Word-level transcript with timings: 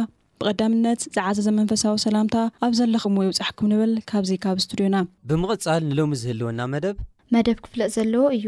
ብቐዳምነት 0.41 1.01
ዝዓዘ 1.17 1.37
ዘመንፈሳዊ 1.47 1.95
ሰላምታ 2.07 2.37
ኣብ 2.65 2.73
ዘለኹም 2.79 3.15
ይብፃሕኩም 3.27 3.69
ንብል 3.73 3.93
ካብዚ 4.11 4.31
ካብ 4.45 4.59
ስቱድዮና 4.65 4.97
ብምቕፃል 5.31 5.83
ንሎሚ 5.91 6.13
ዝህልወና 6.23 6.61
መደብ 6.75 6.97
መደብ 7.37 7.59
ክፍለጥ 7.67 7.91
ዘለዎ 7.99 8.27
እዩ 8.39 8.47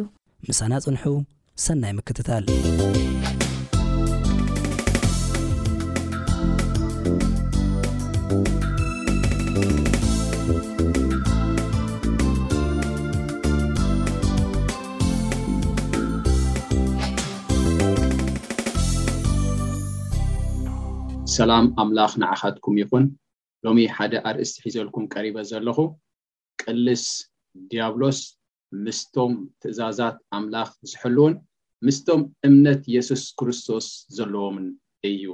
ምሳና 0.48 0.73
ጽንሑ 0.87 1.05
ሰናይ 1.66 1.92
ምክትታል 2.01 2.45
ሰላም 21.41 21.67
ኣምላኽ 21.83 22.12
ንዓኻትኩም 22.23 22.75
ይኹን 22.80 23.05
ሎሚ 23.67 23.79
ሓደ 23.97 24.12
ኣርእስቲ 24.29 24.57
ሒዘልኩም 24.65 25.05
ቀሪበ 25.12 25.37
ዘለኹ 25.51 25.79
ቅልስ 26.63 27.05
ድያብሎስ 27.71 28.19
ምስቶም 28.85 29.32
ትእዛዛት 29.63 30.16
ኣምላኽ 30.38 30.69
ዝሕልውን 30.91 31.35
ምስቶም 31.87 32.21
እምነት 32.49 32.82
የሱስ 32.95 33.24
ክርስቶስ 33.41 33.87
ዘለዎምን 34.19 34.66
እዩ 35.10 35.24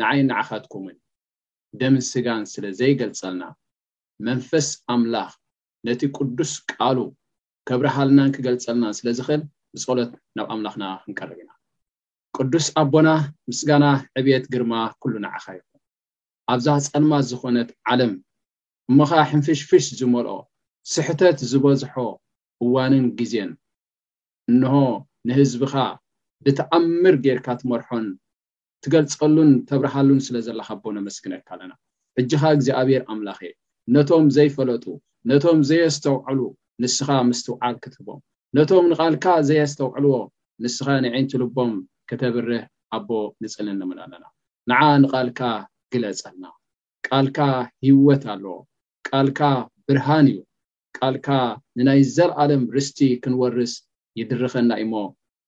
ንዓይን 0.00 0.28
ናዓኻትኩምውን 0.32 0.96
ደምን 1.82 2.04
ስጋን 2.12 2.44
ስለዘይገልፀልና 2.54 3.42
መንፈስ 4.28 4.68
ኣምላኽ 4.94 5.32
ነቲ 5.88 6.02
ቅዱስ 6.18 6.52
ቃሉ 6.72 6.98
ከብረሃልናን 7.70 8.34
ክገልፀልናን 8.36 8.96
ስለ 9.00 9.08
ዝኽእል 9.20 9.44
ዝፀሎት 9.80 10.12
ናብ 10.38 10.48
ኣምላኽና 10.56 10.84
ክንቀርብ 11.04 11.38
ኢና 11.42 11.50
ቅዱስ 12.40 12.66
ኣቦና 12.80 13.08
ምስጋና 13.48 13.84
ዕብት 14.20 14.44
ግርማ 14.52 14.72
ኩሉ 15.02 15.12
ንዓኻ 15.24 15.44
ይኹ 15.56 15.62
ኣብዛ 16.52 16.66
ፀልማ 16.92 17.12
ዝኾነት 17.28 17.70
ዓለም 17.92 18.12
እሙኻ 18.90 19.10
ሕንፍሽፍሽ 19.30 19.86
ዝመልኦ 19.98 20.36
ስሕተት 20.92 21.38
ዝበዝሖ 21.50 21.92
እዋንን 22.64 23.04
ግዜን 23.18 23.50
እንሆ 24.50 24.74
ንህዝቢካ 25.28 25.74
ብትኣምር 26.44 27.14
ጌርካ 27.24 27.46
ትመርሖን 27.60 28.04
ትገልፀሉን 28.84 29.50
ተብረሃሉን 29.68 30.20
ስለ 30.26 30.36
ዘለካ 30.46 30.68
ኣቦነ 30.76 30.96
መስግን 31.08 31.32
ካ 31.48 31.52
ኣለና 31.56 31.72
እጂካ 32.20 32.42
እግዚኣብር 32.56 33.02
ኣምላኽ 33.12 33.38
እየ 33.46 33.52
ነቶም 33.94 34.26
ዘይፈለጡ 34.36 34.84
ነቶም 35.30 35.58
ዘየስተውዕሉ 35.70 36.40
ንስኻ 36.82 37.08
ምስትውዓል 37.28 37.76
ክትህቦም 37.82 38.20
ነቶም 38.58 38.84
ንቓልካ 38.90 39.26
ዘየዝተውዕልዎ 39.48 40.14
ንስኻ 40.64 40.86
ንዒንትልቦም 41.04 41.72
ከተብርህ 42.10 42.62
ኣቦ 42.96 43.08
ንፅሊንምን 43.42 43.98
ኣለና 44.04 44.24
ንዓ 44.70 44.80
ንቃልካ 45.02 45.40
ግለፀልና 45.92 46.44
ቃልካ 47.06 47.38
ህወት 47.86 48.22
ኣለ 48.34 48.44
ቃልካ 49.08 49.40
ብርሃን 49.88 50.26
እዩ 50.30 50.38
ቃልካ 50.98 51.28
ንናይ 51.78 52.00
ዘለኣለም 52.16 52.62
ርስቲ 52.76 52.98
ክንወርስ 53.24 53.74
ይድርኸና 54.20 54.70
እሞ 54.84 54.94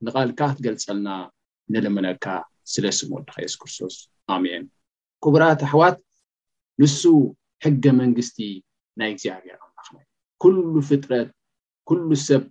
ንቓልካ 0.07 0.41
ክትገልፀልና 0.51 1.09
ንልምነካ 1.75 2.27
ስለስምወድካ 2.73 3.33
የሱስ 3.45 3.59
ክርስቶስ 3.63 3.97
ኣሜን 4.37 4.65
ክቡራት 5.25 5.61
ኣሕዋት 5.69 5.97
ንሱ 6.83 7.03
ሕገ 7.65 7.84
መንግስቲ 8.03 8.39
ናይ 9.01 9.11
እግዚኣብሔር 9.15 9.59
ኣምላክዩ 9.65 9.97
ኩሉ 10.43 10.57
ፍጥረት 10.91 11.29
ኩሉ 11.89 12.09
ሰብ 12.29 12.43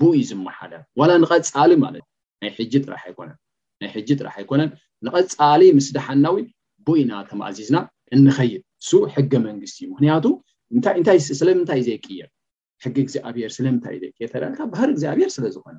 ቡ 0.00 0.10
ዩ 0.16 0.20
ዝመሓለ 0.30 0.72
ዋላ 1.00 1.10
ንቀፃሊ 1.24 1.70
ማለት 1.84 2.04
እ 2.08 2.42
ናይ 2.42 2.50
ሕጂ 2.58 2.72
ጥራሕ 2.84 3.02
ኣይኮነን 3.08 3.38
ናይ 3.82 3.90
ሕጂ 3.96 4.08
ጥራሕ 4.20 4.34
ኣይኮነን 4.40 4.70
ንቀፃሊ 5.06 5.60
ምስዳሓና 5.78 6.24
ዊ 6.34 6.44
ቡኢና 6.86 7.12
ተማኣዚዝና 7.30 7.76
እንኸይድ 8.16 8.62
ሱ 8.88 8.90
ሕጊ 9.14 9.32
መንግስት 9.48 9.76
እዩ 9.80 9.84
ምክንያቱ 9.94 10.24
ስለምንታእዩ 11.40 11.82
ዘይቅየር 11.88 12.28
ሕጊ 12.84 12.96
እግዚኣብሔር 13.06 13.50
ስለምታእዩ 13.56 14.00
ዘር 14.32 14.44
ባህሪ 14.74 14.88
እግዚኣብሄር 14.94 15.30
ስለዝኮነ 15.36 15.76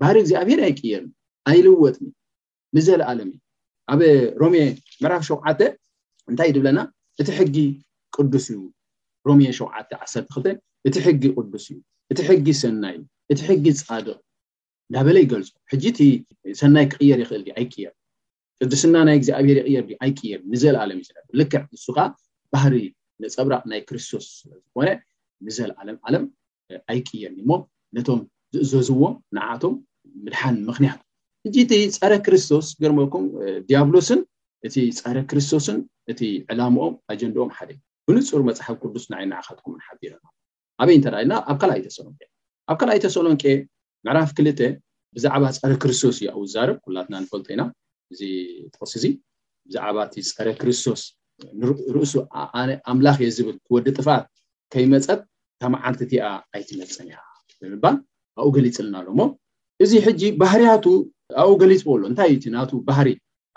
ባህሪ 0.00 0.16
እግዚኣብሄር 0.24 0.60
ኣይቅየር 0.68 1.02
ኣይልወጥኒ 1.50 2.06
ብዘለኣለም 2.76 3.28
ዩ 3.34 3.38
ኣብ 3.92 4.00
ሮሜየ 4.42 4.64
ምዕራፍ 5.02 5.22
ሸውዓ 5.28 5.44
እንታይ 6.30 6.48
እ 6.50 6.54
ድብለና 6.56 6.80
እቲ 7.22 7.28
ሕጊ 7.38 7.56
ቅዱስ 8.16 8.46
እዩ 8.52 8.58
ሮሚየ 9.28 9.50
ሸዓ 9.58 9.70
ዓክ 9.80 9.90
እቲ 10.88 10.94
ሕጊ 11.06 11.22
ቅዱስ 11.38 11.64
እዩ 11.72 11.78
እቲ 12.12 12.18
ሕጊ 12.28 12.46
ሰናይ 12.62 12.94
እዩ 12.98 13.02
እቲ 13.32 13.40
ሕጊ 13.50 13.64
ፃድቕ 13.88 14.16
እዳበለ 14.92 15.16
ይገልፁ 15.22 15.48
ሕጂ 15.72 15.84
እቲ 15.90 16.00
ሰናይ 16.60 16.86
ክቅየር 16.92 17.18
ይክእል 17.22 17.44
ኣይቅየር 17.60 17.92
ስዱስና 18.58 18.94
ናይ 19.08 19.14
እግዚኣብሔር 19.20 19.58
ይቅየር 19.72 19.84
ኣይቅየር 20.04 20.40
ንዘል 20.52 20.76
ኣለም 20.80 20.98
ይስልክዕ 21.02 21.62
ንሱካ 21.74 21.98
ባህሪ 22.52 22.74
ነፀብራቅ 23.22 23.62
ናይ 23.70 23.80
ክርስቶስ 23.88 24.26
ዝኮነ 24.48 24.88
ንዘል 25.46 25.70
ዓለም 25.82 25.96
ዓለም 26.08 26.24
ኣይቅየኒ 26.92 27.36
ሞ 27.50 27.58
ነቶም 27.98 28.20
ዝእዘዝዎም 28.56 29.14
ንዓቶም 29.38 29.74
ምድሓን 30.26 30.58
ምክንያት 30.68 31.00
ሕጂ 31.46 31.56
እቲ 31.66 31.72
ፀረ 31.98 32.12
ክርስቶስ 32.28 32.66
ገርመኩም 32.82 33.24
ዲያብሎስን 33.70 34.20
እቲ 34.68 34.76
ፀረ 35.02 35.16
ክርስቶስን 35.32 35.78
እቲ 36.14 36.20
ዕላምኦም 36.52 36.94
ኣጀንድኦም 37.14 37.52
ሓደ 37.58 37.70
እዩ 37.78 37.80
ብንፁር 38.10 38.42
መፅሓፍ 38.50 38.76
ቅዱስ 38.84 39.04
ንዓይ 39.14 39.26
ናዓካትኩም 39.34 39.74
ሓቢር 39.86 40.14
ኣበይ 40.82 40.96
እንተራና 41.00 41.32
ኣብ 41.50 41.56
ካኣይ 41.62 41.80
ተሰሎቄ 41.88 42.18
ኣብ 42.70 42.76
ካኣ 42.82 42.90
ተሰሎንቄ 43.06 43.44
መዕራፍ 44.06 44.30
ክልተ 44.36 44.60
ብዛዕባ 45.16 45.44
ፀረ 45.62 45.72
ክርስቶስ 45.82 46.16
እዩ 46.20 46.26
ኣብኡ 46.32 46.42
ዝዛርብ 46.50 46.76
ኩላትና 46.84 47.14
ንፈልጦ 47.24 47.48
ኢና 47.54 47.62
እዚ 48.12 48.20
ጥቕስ 48.72 48.92
እዚ 48.98 49.04
ብዛዕባ 49.66 49.96
እቲ 50.08 50.14
ፀረ 50.36 50.48
ክርስቶስ 50.60 51.02
ርእሱ 51.96 52.14
ኣነ 52.60 52.70
ኣምላኽ 52.92 53.16
እየ 53.22 53.28
ዝብል 53.36 53.56
ክወዲ 53.66 53.86
ጥፋት 53.98 54.24
ከይመፀት 54.72 55.20
ታመዓልቲ 55.62 56.00
እቲኣ 56.08 56.24
ኣይትመፀን 56.56 57.06
እያ 57.10 57.16
ብምባል 57.60 57.96
ኣብኡ 58.40 58.50
ገሊፅ 58.56 58.76
ኣልና 58.82 58.96
ኣሎሞ 59.02 59.20
እዚ 59.84 59.92
ሕጂ 60.06 60.22
ባህርያቱ 60.40 60.84
ኣብብ 61.42 61.54
ገሊፅ 61.62 61.82
በሎ 61.90 62.02
እንታይ 62.10 62.32
ናቱ 62.56 62.72
ባህሪ 62.88 63.08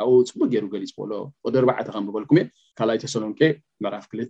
ኣብኡ 0.03 0.15
ፅቡቅ 0.31 0.47
ገይሩ 0.53 0.65
ገሊፅ 0.75 0.91
በሎ 1.01 1.11
ቆደ 1.43 1.55
ርባዕተ 1.63 1.87
ከም 1.95 2.05
በልኩም 2.17 2.37
እየ 2.41 2.45
ካኣይ 2.77 2.97
ቴሰሎንቄ 3.03 3.39
መዕራፍ 3.83 4.05
ክል 4.11 4.21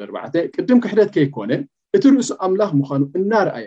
ደርዕ 0.00 0.14
ቅድም 0.54 0.78
ክሕደት 0.84 1.10
ከይኮነ 1.16 1.52
እቲ 1.96 2.02
ርእሱ 2.14 2.30
ኣምላኽ 2.46 2.70
ምዃኑ 2.80 3.02
እናርኣየ 3.18 3.66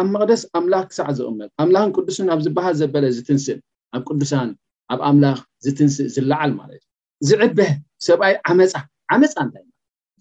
ኣብ 0.00 0.06
መቅደስ 0.14 0.42
ኣምላኽ 0.58 0.84
ክሳዕ 0.90 1.08
ዝቅመጥ 1.18 1.48
ኣምላክን 1.62 1.92
ቅዱስን 1.96 2.28
ኣብ 2.34 2.40
ዝበሃል 2.46 2.74
ዘበለ 2.80 3.04
ዝትንስእ 3.16 3.58
ኣብ 3.96 4.02
ቅዱሳን 4.08 4.50
ኣብ 4.92 5.00
ኣምላኽ 5.08 5.38
ዝትንስእ 5.64 6.08
ዝላዓል 6.14 6.52
ማለት 6.60 6.80
እዩ 7.22 7.28
ዝዕበህ 7.28 7.70
ሰብኣይ 8.06 8.34
ዓመፃ 8.52 8.74
ዓመፃ 9.14 9.34
እንታይ 9.44 9.64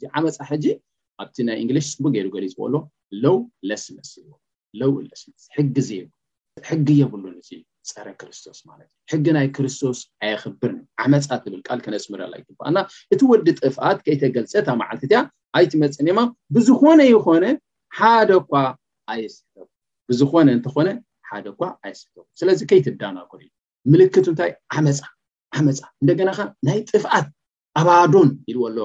ትዓመፃ 0.02 0.38
ሕጂ 0.52 0.66
ኣብቲ 1.22 1.38
ናይ 1.48 1.58
እንግሊሽ 1.64 1.86
ፅቡ 1.98 2.04
ገይዱ 2.16 2.28
ገሊፅ 2.36 2.54
ዎሎ 2.64 2.76
ለው 3.24 3.38
ለስ 3.70 3.84
መስ 3.98 4.12
ለው 4.80 4.90
ስስ 5.22 5.46
ሕጊ 5.58 5.76
ዘ 5.88 5.92
ሕጊ 6.70 6.88
የብሉን 7.02 7.36
እዙ 7.42 7.50
ፀረ 7.92 8.08
ክርስቶስ 8.22 8.60
ማለት 8.70 8.90
እዩ 8.90 9.06
ሕጊ 9.12 9.26
ናይ 9.38 9.48
ክርስቶስ 9.56 10.00
ኣይክብርን 10.30 10.80
ዓመፃ 11.04 11.28
ብል 11.44 11.54
ል 11.78 11.82
ከነስምረላ 11.86 12.34
ይትበኣና 12.40 12.78
እቲ 13.14 13.22
ወዲ 13.32 13.48
ጥፍኣት 13.62 14.00
ከይተገልፀ 14.06 14.54
ታብ 14.68 14.78
መዓልትትያ 14.81 15.20
ኣይትመፅኒማ 15.60 16.20
ብዝኮነ 16.56 17.00
ይኮነ 17.13 17.44
ሓደ 18.00 18.31
ኳ 18.50 18.54
ኣየስሕቡ 19.13 19.65
ብዝኾነ 20.09 20.48
እንተኾነ 20.57 20.89
ሓደ 21.30 21.48
ኳ 21.59 21.69
ኣየስሕተቡ 21.86 22.24
ስለዚ 22.39 22.59
ከይትዳናክሩ 22.69 23.39
እዩ 23.45 23.50
ምልክት 23.92 24.25
እንታይ 24.31 24.51
ዓመፃ 24.80 25.00
ዓመፃ 25.59 25.80
እንደገና 26.01 26.30
ካ 26.38 26.48
ናይ 26.68 26.80
ጥፍኣት 26.92 27.27
ኣባዶን 27.81 28.30
ኢልዎሎ 28.51 28.77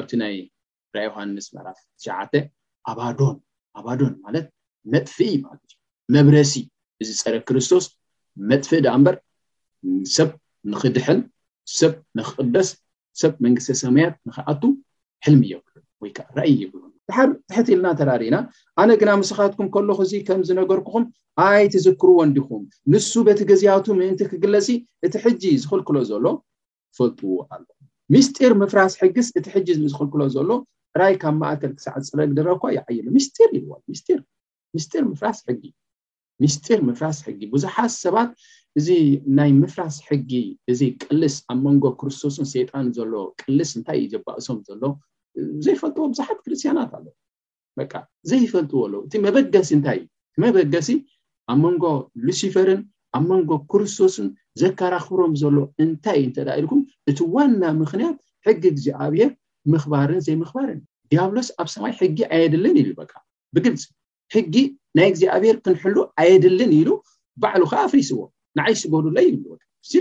ኣብቲ 0.00 0.10
ናይ 0.22 0.34
ራይ 0.96 1.04
ዮሃንስ 1.08 1.46
መላፍ 1.56 1.78
ትሸዓ 1.96 2.18
ኣባዶን 2.90 3.36
ኣባዶን 3.80 4.14
ማለት 4.26 4.46
መጥፍኢ 4.92 5.30
ማለት 5.46 5.64
እዩ 5.72 5.78
መብረሲ 6.16 6.54
እዚ 7.02 7.08
ፀረ 7.24 7.36
ክርስቶስ 7.48 7.84
መጥፍእ 8.50 8.82
ድኣ 8.86 8.94
ምበር 9.00 9.16
ሰብ 10.16 10.30
ንኽድሕን 10.72 11.20
ሰብ 11.78 11.92
ንክቅደስ 12.18 12.68
ሰብ 13.20 13.32
መንግስተ 13.44 13.76
ሰማያት 13.84 14.14
ንክኣቱ 14.28 14.62
ሕልሚ 15.26 15.42
የብሉ 15.52 15.74
ወይከዓ 16.02 16.26
ራእይ 16.38 16.54
የብሉ 16.62 16.82
ብሓር 17.10 17.28
ትሕቲ 17.50 17.68
ኢልና 17.74 17.88
ተራሪእና 17.98 18.36
ኣነ 18.80 18.90
ግና 19.00 19.10
ምስኻትኩም 19.20 19.68
ከለኩ 19.74 19.98
እዚ 20.06 20.12
ከም 20.28 20.40
ዝነገርኩኩም 20.48 21.04
ኣይ 21.46 21.64
ትዝክርዎ 21.74 22.18
እንዲኹም 22.28 22.62
ንሱ 22.92 23.10
በቲ 23.28 23.40
ገዝያቱ 23.50 23.86
ምህንቲ 24.00 24.20
ክግለሲ 24.32 24.68
እቲ 25.06 25.14
ሕጂ 25.24 25.42
ዝክልክሎ 25.62 25.96
ዘሎ 26.10 26.26
ፈልጥዎ 26.98 27.32
ኣ 27.54 27.60
ሚስጢር 28.14 28.52
ምፍራስ 28.62 28.94
ሕጊስ 29.02 29.28
እቲ 29.40 29.46
ሕጂ 29.56 29.68
ዝክልክሎ 29.92 30.22
ዘሎ 30.36 30.50
ራይ 31.00 31.14
ካብ 31.22 31.36
ማእከል 31.42 31.70
ክሳዕ 31.76 31.94
ዝፅለግ 32.04 32.30
ድረ 32.38 32.48
ኳ 32.62 32.72
ይዓየሉ 32.78 33.06
ሚስጢር 33.16 33.48
ኢልዋልስስጢር 33.58 35.04
ምፍራስ 35.12 35.38
ሕጊ 35.48 35.62
ሚስጢር 36.42 36.78
ምፍራስ 36.88 37.18
ሕጊ 37.26 37.40
ብዙሓት 37.54 37.92
ሰባት 38.04 38.30
እዚ 38.78 38.88
ናይ 39.38 39.50
ምፍራስ 39.62 39.96
ሕጊ 40.08 40.32
እዚ 40.72 40.80
ቅልስ 41.04 41.34
ኣብ 41.52 41.58
መንጎ 41.66 41.84
ክርስቶስን 42.00 42.46
ሰይጣን 42.54 42.86
ዘሎ 42.98 43.12
ቅልስ 43.42 43.70
እንታይ 43.78 43.98
እዩ 44.00 44.06
ጀባእሶም 44.14 44.58
ዘሎ 44.68 44.82
ዘይፈልጥዎ 45.64 46.04
ብዛሓት 46.12 46.38
ክርስትያናት 46.44 46.90
ኣሎ 46.98 47.06
ቃ 47.92 48.02
ዘይፈልጥዎ 48.30 48.78
ኣለው 48.86 49.00
እቲ 49.06 49.12
መበገሲ 49.26 49.70
እንታይ 49.76 49.98
እዩ 49.98 50.32
እቲ 50.32 50.38
መበገሲ 50.44 50.88
ኣብ 51.52 51.58
መንጎ 51.64 51.84
ሉሲፈርን 52.26 52.80
ኣብ 53.16 53.24
መንጎ 53.30 53.50
ክርስቶስን 53.72 54.28
ዘከራክብሮም 54.60 55.32
ዘሎ 55.42 55.56
እንታይ 55.84 56.18
እዩእንተዳ 56.20 56.48
ኢልኩም 56.60 56.80
እቲ 57.12 57.18
ዋና 57.36 57.62
ምክንያት 57.82 58.16
ሕጊ 58.48 58.62
እግዚኣብሄር 58.74 59.30
ምኽባርን 59.72 60.20
ዘይምኽባርን 60.26 60.80
ዲያብሎስ 61.12 61.48
ኣብ 61.62 61.68
ሰማይ 61.74 61.92
ሕጊ 62.00 62.18
ኣየድልን 62.34 62.76
ኢዩ 62.82 62.90
በቃ 63.00 63.12
ብግልፂ 63.56 63.82
ሕጊ 64.34 64.54
ናይ 64.98 65.06
እግዚኣብሄር 65.12 65.56
ክንሕሉ 65.64 65.96
ኣየድልን 66.22 66.70
ኢሉ 66.80 66.90
ባዕሉ 67.42 67.62
ከ 67.72 67.84
ፍስዎ 67.92 68.18
ንዓይስ 68.58 68.82
ጎሉሎ 68.92 69.16
ይብ 69.26 69.42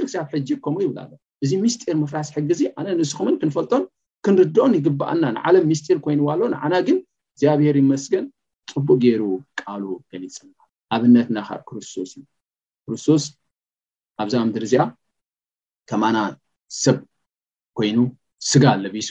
ርክሳብ 0.01 0.25
ሕጂ 0.35 0.47
ከምኡ 0.63 0.79
ይብል 0.85 0.97
ኣሎ 1.03 1.11
እዚ 1.43 1.51
ምስጢር 1.65 1.95
ምፍራስ 2.03 2.27
ሕጊእዚ 2.37 2.61
ኣነ 2.79 2.87
ንስኹምን 2.99 3.35
ክንፈልጦን 3.41 3.83
ክንርድኦ 4.25 4.65
ይግባኣና 4.77 5.25
ንዓለም 5.35 5.65
ሚስጢር 5.71 5.97
ኮይኑዋሎ 6.05 6.41
ንዓና 6.53 6.73
ግን 6.87 6.97
እግዚኣብሄር 7.33 7.75
ይመስገን 7.83 8.25
ፅቡቅ 8.71 8.97
ገይሩ 9.03 9.23
ቃሉ 9.61 9.83
ገሊፅና 10.11 10.51
ኣብነትና 10.95 11.37
ከ 11.47 11.51
ክርስቶስ 11.69 12.11
እዩ 12.17 12.23
ክርስቶስ 12.85 13.23
ኣብዛ 14.23 14.35
ምድሪ 14.47 14.63
እዚኣ 14.69 14.83
ከማና 15.91 16.17
ሰብ 16.83 16.97
ኮይኑ 17.79 17.97
ስጋ 18.49 18.63
ለቢሱ 18.83 19.09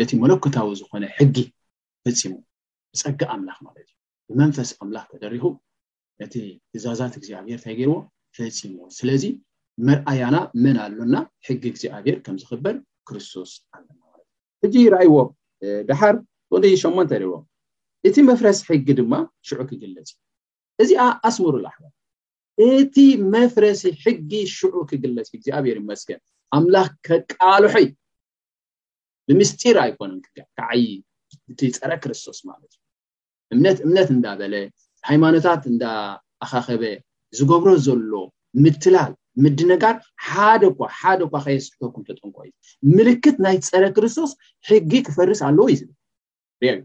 ነቲ 0.00 0.10
መለክታዊ 0.24 0.68
ዝኮነ 0.80 1.04
ሕጊ 1.18 1.36
ፈፂሙ 2.04 2.34
ብፀጋ 2.92 3.20
ኣምላኽ 3.36 3.58
ማለት 3.68 3.86
እዩ 3.86 3.94
ብመንፈስ 4.30 4.70
ኣምላኽ 4.82 5.06
ተጠሪኹ 5.12 5.44
ነቲ 6.22 6.34
እዛዛት 6.78 7.14
እግዚኣብሄር 7.20 7.56
እንታይ 7.60 7.74
ገይርዎ 7.78 7.96
ፈፂሙ 8.38 8.76
ስለዚ 8.98 9.24
መርኣያና 9.88 10.36
መን 10.64 10.76
ኣሎና 10.84 11.14
ሕጊ 11.48 11.62
እግዚኣብሄር 11.72 12.18
ከምዝክበር 12.26 12.76
ክርስቶስ 13.10 13.50
ኣለና 13.76 13.98
ሕጂ 14.64 14.74
ራይዎም 14.94 15.30
ድሓር 15.88 16.14
ወ 16.52 16.60
8ን 16.62 17.12
ሪእዎም 17.22 17.44
እቲ 18.08 18.16
መፍረሲ 18.30 18.58
ሕጊ 18.70 18.86
ድማ 18.98 19.12
ሽዑ 19.48 19.60
ክግለፅ 19.70 20.08
እዩ 20.80 20.82
እዚኣ 20.82 21.00
ኣስሙሩ 21.28 21.54
ላሕ 21.66 21.76
እቲ 22.68 22.96
መፍረሲ 23.34 23.82
ሕጊ 24.04 24.30
ሽዑ 24.56 24.74
ክግለፂ 24.90 25.26
እግዚኣብሔር 25.38 25.78
መስገን 25.90 26.20
ኣምላኽ 26.58 26.90
ከቃልሖይ 27.06 27.86
ብምስጢር 29.28 29.76
ኣይኮነን 29.84 30.20
ከዓይ 30.56 30.84
እቲ 31.52 31.60
ፀረ 31.78 31.90
ክርስቶስ 32.02 32.38
ማለት 32.50 32.72
እዩ 32.74 32.80
እምነት 33.56 33.78
እምነት 33.86 34.08
እንዳበለ 34.16 34.54
ሃይማኖታት 35.08 35.62
እንዳኣኻኸበ 35.72 36.82
ዝገብሮ 37.38 37.70
ዘሎ 37.86 38.12
ምትላል 38.64 39.12
ምድነጋር 39.44 39.96
ሓደ 40.28 40.62
ኳ 40.76 40.86
ሓደ 41.00 41.20
ኳ 41.32 41.40
ከየስሕኩም 41.44 42.04
ተጥንቀ 42.08 42.36
እዩ 42.46 42.52
ምልክት 42.98 43.36
ናይ 43.44 43.56
ፀረ 43.70 43.84
ክርስቶስ 43.96 44.30
ሕጊ 44.68 44.92
ክፈርስ 45.06 45.40
ኣለዎ 45.48 45.66
እዩ 45.72 45.76
ዝብል 45.80 45.94
ዩ 46.68 46.78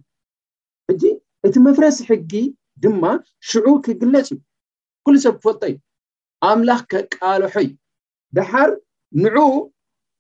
እጂ 0.94 1.01
እቲ 1.47 1.55
መፍረሲ 1.67 1.97
ሕጊ 2.09 2.33
ድማ 2.83 3.03
ሽዑብ 3.51 3.77
ክግለፅ 3.85 4.27
እዩ 4.33 4.39
ኩሉ 5.05 5.15
ሰብ 5.25 5.35
ክፈልጦ 5.39 5.63
እዩ 5.71 5.77
ኣምላኽ 6.50 6.81
ከቃልሖ 6.91 7.55
እዩ 7.63 7.71
ብሓር 8.38 8.69
ንዑኡ 9.23 9.53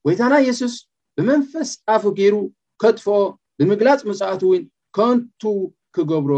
ወይታና 0.07 0.33
የሱስ 0.47 0.75
ብመንፈስ 1.17 1.69
ኣፉ 1.93 2.03
ገይሩ 2.19 2.35
ከጥፍኦ 2.81 3.17
ብምግላፅ 3.59 3.99
መፃእት 4.09 4.41
እውን 4.47 4.63
ከንቱ 4.95 5.43
ክገብሮ 5.95 6.33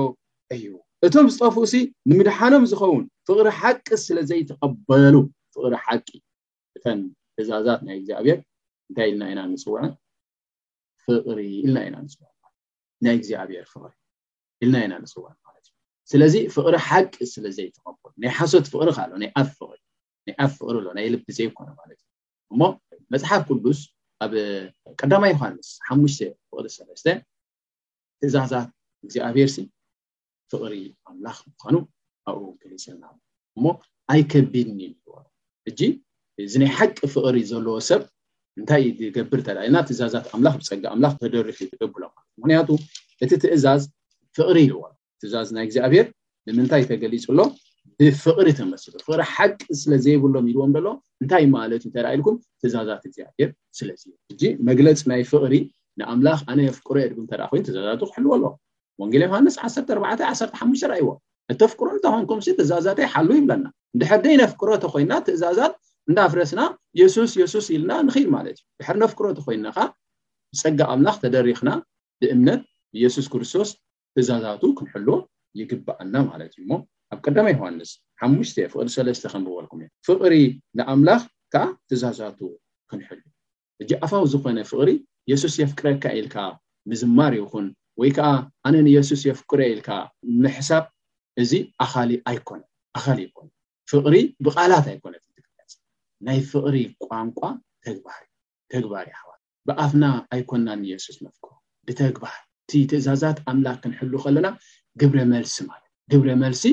ዕይዩ 0.53 0.65
እቶም 1.05 1.27
ዝጠፉኡሲ 1.35 1.73
ንምድሓኖም 2.09 2.63
ዝኸውን 2.71 3.03
ፍቅሪ 3.27 3.47
ሓቂ 3.61 3.87
ስለ 4.05 4.17
ዘይተቀበሉ 4.29 5.15
ፍቅሪ 5.55 5.73
ሓቂ 5.87 6.07
እተን 6.77 6.99
ትእዛዛት 7.35 7.81
ናይ 7.87 7.95
እግዚኣብሔር 7.99 8.37
እንታይ 8.89 9.07
ኢልና 9.11 9.23
ኢና 9.33 9.39
ንፅውዕ 9.51 9.81
ፍሪ 11.03 11.39
ኢልና 11.59 11.77
ኢና 11.87 11.95
ንፅውዕናይ 12.05 13.13
እግዚኣብሔር 13.19 13.65
ፍሪ 13.73 13.85
ኢልና 14.63 14.75
ኢና 14.85 14.93
ንፅውዕ 15.03 15.25
ማለት 15.47 15.63
እዩ 15.69 15.75
ስለዚ 16.11 16.35
ፍቅሪ 16.55 16.73
ሓቂ 16.87 17.13
ስለ 17.33 17.45
ዘይተቀሉ 17.57 18.03
ናይ 18.23 18.31
ሓሶት 18.39 18.65
ፍቅሪ 18.73 18.89
ካሎናይ 18.97 19.29
ኣፍ 19.41 19.49
ፍሪ 19.59 19.79
ኣሎ 20.69 20.75
ናይ 20.97 21.07
ልቢ 21.13 21.25
ዘይኮነ 21.37 21.69
ማለት 21.81 21.99
እዩ 22.05 22.11
እሞ 22.53 22.61
መፅሓፍ 23.13 23.41
ቅዱስ 23.49 23.79
ኣብ 24.25 24.31
ቀዳማይ 24.99 25.33
ሓሙሽተ 25.87 26.21
ፍቅሪ 26.49 26.65
ሰስተ 26.77 27.05
ትእዛዛት 28.19 28.67
እግዚኣብሔር 29.05 29.49
ሲ 29.55 29.57
ፍቅሪ 30.51 30.73
ኣምላኽ 31.09 31.37
ምኳኑ 31.47 31.75
ኣብኡ 32.29 32.43
ገሊዘልናእሞ 32.61 33.63
ኣይከቢድኒበ 34.11 35.05
እጂ 35.69 35.79
እዚ 36.45 36.53
ናይ 36.61 36.71
ሓቂ 36.77 36.97
ፍቅሪ 37.15 37.35
ዘለዎ 37.51 37.75
ሰብ 37.89 38.01
እንታይ 38.59 38.83
ዝገብር 38.99 39.39
ተልና 39.47 39.75
ትእዛዛት 39.87 40.25
ኣምላ 40.35 40.47
ብፀጋ 40.57 40.83
ኣምላ 40.95 41.05
ተደርፍ 41.21 41.59
ትገብሎ 41.71 42.03
ለት 42.09 42.17
ምክንያቱ 42.39 42.69
እቲ 43.23 43.31
ትእዛዝ 43.43 43.81
ፍቅሪ 44.37 44.57
ይዎ 44.69 44.81
ትእዛዝ 45.21 45.47
ናይ 45.55 45.63
እግዚኣብሔር 45.67 46.05
ብምንታይ 46.47 46.83
ተገሊፅሎ 46.91 47.39
ብፍቅሪ 48.01 48.47
ተመስሉ 48.59 48.93
ፍቅሪ 49.07 49.21
ሓቂ 49.33 49.59
ስለዘይብሎም 49.81 50.45
ኢልዎም 50.51 50.71
ሎ 50.85 50.87
እንታይ 51.21 51.45
ማለት 51.57 51.83
ተ 51.95 52.05
ኢልኩም 52.15 52.35
ትእዛዛት 52.61 53.03
እግዚኣብሔር 53.09 53.49
ስለ 53.79 53.89
መግለፂ 54.69 55.01
ናይ 55.11 55.21
ፍቅሪ 55.33 55.53
ንኣምላኽ 55.99 56.39
ኣነ 56.51 56.59
ኣፍቅሮ 56.73 56.95
የጉም 57.03 57.25
ኮይኑእዛዛት 57.51 58.01
ክሕልዎ 58.13 58.31
ኣለዎ 58.37 58.51
ወንጌል 59.01 59.23
ዮሃንስ 59.29 59.55
ዓ4 59.65 60.01
1ሓሽተ 60.11 60.87
ርእዎ 60.93 61.09
እተፍቅሮ 61.53 61.87
ታኮንኩም 62.05 62.39
ትእዛዛት 62.59 62.99
ሓሉ 63.13 63.29
ይብለና 63.39 63.65
ድሕር 63.99 64.19
ደይ 64.25 64.35
ነፍቅሮ 64.43 64.69
ቶ 64.83 64.85
ኮይና 64.93 65.13
ትእዛዛት 65.25 65.73
እንዳፍረስና 66.09 66.61
የሱስ 66.99 67.31
የሱስ 67.41 67.67
ኢልና 67.75 67.91
ንኽኢል 68.07 68.29
ማለት 68.35 68.57
እዩ 68.61 68.65
ድሕር 68.79 68.95
ነፍቅሮ 69.03 69.25
ቶ 69.37 69.43
ኮይና 69.45 69.67
ከዓ 69.75 69.85
ብፀጋ 70.55 70.79
ኣምላኽ 70.93 71.15
ተደሪክና 71.23 71.69
ንእምነት 72.23 72.61
ኢየሱስ 72.97 73.25
ክርስቶስ 73.33 73.69
ትእዛዛቱ 74.15 74.63
ክንሕልዎ 74.79 75.15
ይግባአና 75.59 76.13
ማለት 76.29 76.51
እዩ 76.55 76.59
እሞ 76.65 76.71
ኣብ 77.13 77.19
ቀዳማ 77.25 77.47
ዮሃንስ 77.55 77.89
ሓሙሽተ 78.21 78.57
ፍቅሪ3ለስተ 78.73 79.25
ከንርበልኩም 79.33 79.79
እዮ 79.85 79.89
ፍቅሪ 80.09 80.35
ንኣምላኽ 80.79 81.23
ከዓ 81.55 81.63
ትእዛዛቱ 81.89 82.39
ክንሕልዎ 82.91 83.25
እጅ 83.83 83.89
ኣፋዊ 84.07 84.23
ዝኾነ 84.33 84.59
ፍቅሪ 84.71 84.89
የሱስ 85.33 85.55
የፍቅረካ 85.61 86.03
ኢልካ 86.19 86.35
ምዝማር 86.89 87.33
ይኹን 87.41 87.67
ወይ 88.01 88.09
ከዓ 88.19 88.29
ኣነንየሱስ 88.69 89.21
የፍቅሮ 89.29 89.61
ኢልካ 89.73 89.89
መሕሳብ 90.45 90.85
እዚ 91.43 91.53
ኣኻሊ 91.85 92.11
ኣይኮነ 92.31 92.61
ኣኻሊ 92.99 93.19
ይኮኑ 93.29 93.49
ፍቅሪ 93.91 94.15
ብቃላት 94.45 94.85
ኣይኮነት 94.91 95.21
ፅ 95.31 95.71
ናይ 96.27 96.39
ፍቅሪ 96.51 96.75
ቋንቋ 97.07 97.39
ተግባር 97.85 98.21
ተግባር 98.73 99.07
ሃዋ 99.21 99.29
ብኣፍና 99.69 100.05
ኣይኮናን 100.35 100.81
የሱስ 100.91 101.17
መፍኮ 101.25 101.45
ብተግባር 101.87 102.37
እቲ 102.67 102.71
ትእዛዛት 102.91 103.37
ኣምላክ 103.51 103.77
ክንሕል 103.83 104.13
ከለና 104.23 104.47
ግብረ 105.01 105.19
መልሲ 105.33 105.55
ማለት 105.71 105.91
እ 106.05 106.11
ግብረ 106.11 106.29
መልሲ 106.43 106.63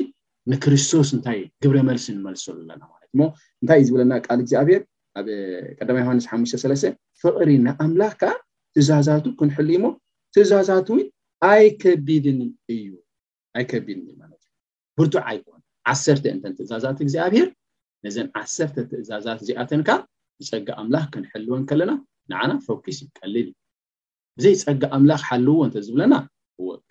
ንክርስቶስ 0.51 1.09
እንታይ 1.15 1.39
ግብረ 1.63 1.77
መልሲ 1.89 2.05
ንመልስሉኣለና 2.17 2.81
ማለት 2.93 3.09
ሞ 3.19 3.21
እንታይ 3.61 3.79
እዩ 3.83 3.87
ዝብለና 3.89 4.13
ቃል 4.25 4.39
እግዚኣብሔር 4.43 4.81
ኣብ 5.19 5.27
ቀዳማ 5.77 5.97
ዮሃንስ 6.03 6.25
ሓሙ3ተ 6.31 6.93
ፍቅሪ 7.23 7.49
ንኣምላኽ 7.67 8.13
ከዓ 8.23 8.31
ትእዛዛቱ 8.75 9.25
ክንሕል 9.39 9.69
ሞ 9.83 9.87
ትእዛዛት 10.35 10.87
ው 10.93 10.97
ኣይ 11.51 11.65
ከቢድን 11.83 12.39
እዩ 12.75 12.87
ኣይከቢድን 13.59 14.07
ማለት 14.21 14.41
እዩ 14.47 14.53
ብርዕ 14.97 15.13
ኣይኮኑ 15.31 15.59
ዓሰርተ 15.91 16.25
እንተን 16.33 16.53
ትእዛዛት 16.57 16.97
እግዚኣብሄር 17.05 17.47
ነዘን 18.05 18.27
ዓሰርተ 18.39 18.75
ትእዛዛት 18.91 19.39
እዚኣተንካ 19.43 19.89
ንፀጋ 20.43 20.67
ኣምላኽ 20.81 21.05
ክንሕልወን 21.13 21.63
ከለና 21.69 21.91
ንዓና 22.31 22.51
ፈኪስ 22.67 22.97
ቀሊል 23.17 23.47
እዩ 23.47 23.49
ብዘይ 24.37 24.55
ፀጋ 24.65 24.83
ኣምላኽ 24.97 25.21
ሓልውዎ 25.29 25.59
እንተዝብለና 25.67 26.13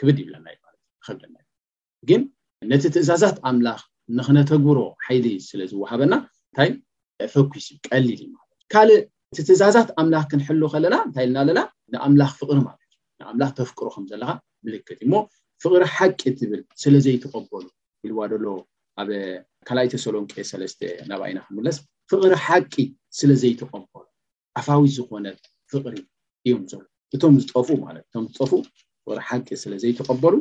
ክብድ 0.00 0.18
ይብለናዩማለትእ 0.22 1.14
ብደናዩ 1.16 1.46
ግን 2.08 2.22
ነቲ 2.72 2.84
ትእዛዛት 2.96 3.36
ኣምላኽ 3.50 3.80
ንክነተግብሮ 4.18 4.78
ሓይሊ 5.06 5.26
ስለዝዋሃበና 5.48 6.12
እንታይ 6.50 6.70
ፈኪስ 7.34 7.66
ቀሊል 7.88 8.10
ዩ 8.24 8.30
ማለት 8.36 8.56
እዩ 8.60 8.64
ካልእ 8.74 9.00
እቲ 9.32 9.38
ትእዛዛት 9.48 9.88
ኣምላኽ 10.02 10.24
ክንሕል 10.32 10.62
ከለና 10.74 10.94
እንታይ 11.06 11.26
ኢልና 11.28 11.38
ኣለና 11.44 11.58
ንኣምላኽ 11.94 12.32
ፍቅሪ 12.40 12.58
ማለት 12.68 12.80
እዩ 12.86 12.98
ንኣምላኽ 13.24 13.50
ተፍቅሮ 13.60 13.86
ከምዘለካ 13.96 14.30
ምልክት 14.66 14.98
እዩሞ 15.04 15.14
ፍቅሪ 15.64 15.82
ሓቂ 15.96 16.20
ትብል 16.40 16.62
ስለዘይተቀበሉ 16.84 17.64
ኢልዋ 18.06 18.18
ደሎ 18.34 18.46
ኣብ 19.00 19.08
ካላኣእ 19.68 19.90
ተሰሎንቄ 19.92 20.32
ሰለስተ 20.52 20.80
ናብ 21.10 21.20
ኣይና 21.26 21.38
ክምለስ 21.46 21.76
ፍቅሪ 22.10 22.32
ሓቂ 22.46 22.74
ስለ 23.18 23.30
ዘይተቀበሉ 23.42 24.02
ካፋዊ 24.56 24.82
ዝኮነ 24.96 25.26
ፍቅሪ 25.72 25.94
እዮም 26.46 26.62
እቶም 27.16 27.34
ዝጠፍ 27.42 27.68
ማለት 27.84 28.04
እም 28.18 28.24
ዝፍ 28.36 28.52
ፍሪ 29.06 29.18
ሓቂ 29.28 29.46
ስለዘይተቀበሉ 29.62 30.34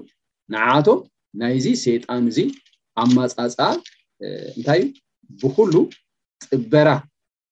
ንዓቶም 0.55 0.99
ናይዚ 1.41 1.65
ሴጣን 1.83 2.25
እዚ 2.31 2.39
ኣብ 3.01 3.09
ማፃፃ 3.17 3.57
እንታይ 4.57 4.81
ብኩሉ 5.41 5.73
ጥበራ 6.49 6.89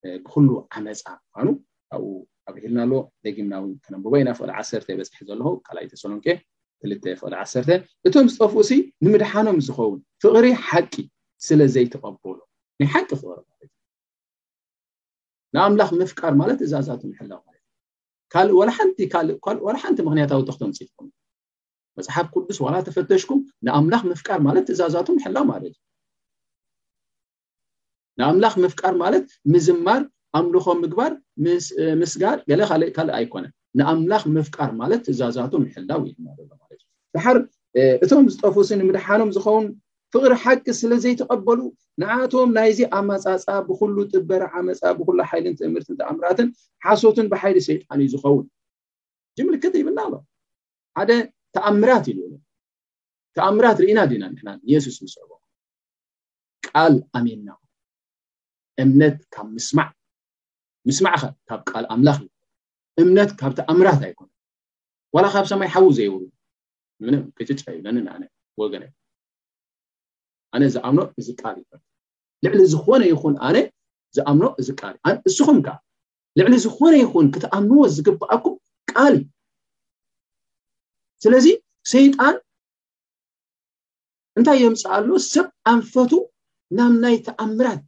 ብኩሉ 0.03 0.47
ዓመፃ 0.77 1.03
ምኳኑ 1.19 1.47
ካብኡ 1.91 2.09
ኣብሂልና 2.49 2.79
ኣለዎ 2.85 2.99
ደጊምናዊ 3.25 3.65
ከቦበይና 3.85 4.29
ፍቅሪ 4.39 4.51
ዓሰተ 4.61 4.81
በፅሒ 4.99 5.19
ዘለኩ 5.29 5.47
ካእተሰሎንቄ 5.67 6.27
2ፍቅሪ 6.91 7.33
ዓ 7.43 7.45
እቶም 8.09 8.27
ዝጠፍኡ 8.33 8.59
ንምድሓኖም 9.05 9.57
ዝኸውን 9.67 9.99
ፍቅሪ 10.23 10.45
ሓቂ 10.69 10.93
ስለ 11.47 11.59
ዘይተቐበሉ 11.75 12.37
ናይ 12.81 12.87
ሓቂ 12.95 13.09
ፍቅሪ 13.21 13.35
ማለዩ 13.49 13.69
ንኣምላኽ 15.55 15.89
ምፍቃር 16.01 16.33
ማለት 16.41 16.59
እዛዛቱ 16.65 17.01
ላው 17.31 17.41
ማለት 17.47 17.63
እዩ 17.67 18.25
ካእንእዋ 18.33 19.69
ሓንቲ 19.83 19.99
ምክንያታዊ 20.07 20.41
ተክቶም 20.49 20.71
ፅፍኩም 20.79 21.07
መፅሓፍ 21.99 22.27
ቅዱስ 22.35 22.57
ዋላ 22.65 22.75
ተፈተሽኩም 22.87 23.39
ንኣምላኽ 23.67 24.01
ምፍቃር 24.11 24.39
ማለት 24.47 24.67
እዛዛቱ 24.73 25.07
ምሕላው 25.17 25.45
ማለት 25.53 25.73
እዩ 25.73 25.77
ንኣምላኽ 28.19 28.53
ምፍቃር 28.65 28.93
ማለት 29.03 29.25
ምዝማር 29.53 30.01
ኣምልኮም 30.37 30.79
ምግባር 30.83 31.11
ምስጋር 32.01 32.37
ገለ 32.49 32.61
እካልእ 32.89 33.15
ኣይኮነ 33.19 33.45
ንኣምላኽ 33.79 34.23
ምፍቃር 34.37 34.71
ማለት 34.81 35.03
እዛዛቱ 35.13 35.53
ምሕላው 35.65 35.99
ማለት 36.27 36.41
እዩ 36.83 36.87
ባሓር 37.15 37.37
እቶም 38.05 38.25
ዝጠፉስ 38.33 38.69
ንምድሓኖም 38.81 39.29
ዝኸውን 39.37 39.65
ፍቅሪ 40.13 40.33
ሓቂ 40.43 40.65
ስለ 40.81 40.91
ዘይተቀበሉ 41.03 41.59
ንኣቶም 42.01 42.51
ናይዚ 42.57 42.79
ኣማፃፃ 42.97 43.43
ብኩሉ 43.67 43.95
ጥበር 44.11 44.41
ዓመፃ 44.59 44.81
ብኩሉ 44.99 45.17
ሓይልን 45.29 45.53
ትምህርት 45.59 45.87
ተኣምራትን 45.99 46.47
ሓሶትን 46.85 47.27
ብሓይሊ 47.33 47.57
ሰይጣን 47.67 47.99
እዩ 48.05 48.09
ዝኸውን 48.13 48.45
ዚምልክት 49.39 49.73
ይብና 49.81 49.99
ኣሎ 50.05 50.15
ሓደ 50.99 51.11
ተኣምራት 51.57 52.05
ዩ 52.11 52.15
ዝብሉን 52.21 52.41
ተኣምራት 53.37 53.77
ርኢና 53.83 53.99
ድና 54.11 54.23
ሕና 54.41 54.49
ንየሱስ 54.65 54.95
ንስዕቦ 55.03 55.29
ቃል 56.69 56.95
ኣሜንና 57.17 57.49
እምነት 58.83 59.17
ካብ 59.35 59.47
ምስማዕ 59.57 59.89
ምስማዕከ 60.89 61.23
ካብ 61.49 61.61
ቃል 61.71 61.85
ኣምላኽ 61.95 62.17
ዩ 62.23 62.27
እምነት 63.03 63.29
ካብ 63.41 63.51
ተኣምራት 63.59 64.01
ኣይኮነ 64.07 64.29
ዋላ 65.15 65.25
ካብ 65.35 65.45
ሰማይ 65.51 65.69
ሓው 65.75 65.87
ዘይብሩ 65.99 66.21
ክጫብለኒ 67.37 67.97
ንነ 68.07 68.23
ወገና 68.61 68.83
እዩ 68.89 68.98
ኣነ 70.55 70.63
ዝኣምኖ 70.75 70.99
እዚ 71.19 71.27
ቃልእ 71.41 71.63
ልዕሊ 72.43 72.59
ዝኾነ 72.73 73.01
ይኹን 73.11 73.35
ኣነ 73.47 73.57
ዝኣምኖ 74.15 74.43
እዚ 74.61 74.67
ቃልእንስኹም 74.81 75.57
ከ 75.65 75.69
ልዕሊ 76.37 76.53
ዝኾነ 76.65 76.93
ይኹን 77.03 77.25
ክተኣምንዎ 77.33 77.79
ዝግብኣኩም 77.95 78.55
ቃሊ 78.91 79.15
ስለዚ 81.23 81.45
ሰይጣን 81.91 82.35
እንታይ 84.39 84.59
የምፅኣሉ 84.63 85.09
ሰብ 85.33 85.47
ኣንፈቱ 85.73 86.11
ናብ 86.77 86.93
ናይ 87.03 87.15
ተኣምራት 87.25 87.81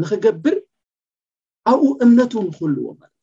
ንክገብር 0.00 0.56
ኣብኡ 1.70 1.82
እምነቱ 2.04 2.32
ንክህልዎ 2.48 2.86
ማለት 3.00 3.14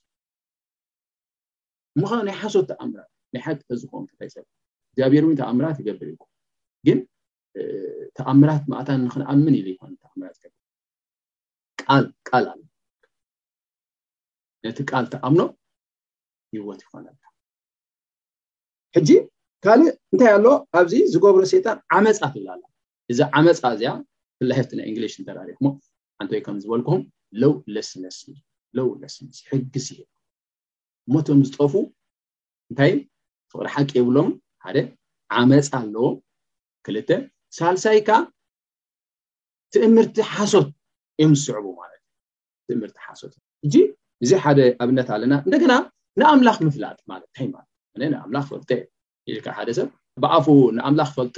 እዩ 1.96 2.00
ምካ 2.04 2.12
ናይ 2.28 2.36
ሓሶት 2.42 2.68
ተኣምራት 2.72 3.10
ናይ 3.34 3.42
ሓዝኮንንታይ 3.46 4.30
ሰብ 4.36 4.46
እግዚኣብሔር 4.92 5.24
ተኣምራት 5.42 5.78
ይገብር 5.82 6.08
ኢምግን 6.12 7.00
ተኣምራት 8.18 8.64
ማእታን 8.72 9.00
ንክንኣምን 9.06 9.56
ኢሉ 9.60 9.68
ይኮ 9.74 9.82
ተኣምራት 10.02 10.38
ቃልቃል 11.88 12.46
ኣለ 12.52 12.60
ነቲ 14.66 14.78
ቃል 14.92 15.06
ተኣምኖ 15.14 15.42
ይወት 16.56 16.82
ይኮንልካ 16.86 17.24
ሕጂ 18.96 19.10
ካልእ 19.66 19.90
እንታይ 20.14 20.32
ኣለ 20.38 20.46
ኣብዚ 20.80 20.94
ዝገብሮ 21.14 21.42
ሴጣ 21.54 21.66
ዓመፃ 21.96 22.20
ትብላ 22.34 22.48
ኣላ 22.56 22.64
እዚ 23.12 23.20
ዓመፃ 23.40 23.62
እዚኣ 23.76 23.92
ፍላሕቲ 24.40 24.70
ናይ 24.80 24.86
እንግሊሽ 24.90 25.16
ተራሪሞ 25.28 25.66
ንቲ 26.24 26.30
ወይ 26.36 26.42
ከም 26.46 26.58
ዝበልኩም 26.64 27.02
ለው 27.42 27.52
ለስስለው 27.74 28.88
ስ 29.38 29.40
ሕግስ 29.50 29.88
ይ 29.96 30.00
ሞቶም 31.14 31.40
ዝጠፉ 31.48 31.74
እንታይ 32.70 32.94
ሰቅሪ 33.52 33.66
ሓቂ 33.76 33.90
የብሎም 34.00 34.30
ሓደ 34.66 34.78
ዓመፃ 35.40 35.68
ኣለዎ 35.80 36.08
ክልተ 36.86 37.10
ሳልሳይካ 37.58 38.10
ትእምርቲ 39.74 40.18
ሓሶት 40.34 40.68
እዮም 41.20 41.34
ዝስዕቡ 41.42 41.66
ማለት 41.82 42.02
እዩ 42.68 42.72
እምህርቲ 42.78 42.98
ሓሶት 43.08 43.34
እ 43.68 43.82
እዚ 44.24 44.32
ሓደ 44.44 44.60
ኣብነት 44.84 45.10
ኣለና 45.16 45.34
እንደገና 45.48 45.74
ንኣምላኽ 46.22 46.58
ምፍላጥ 46.68 46.98
ማለትትነ 47.12 47.54
ንኣምላኽ 48.14 48.46
ፈል 48.52 48.62
ዓ 49.36 49.52
ሓደ 49.58 49.70
ሰብ 49.78 49.90
ብኣፉ 50.24 50.46
ንኣምላኽ 50.78 51.10
ፈል 51.18 51.30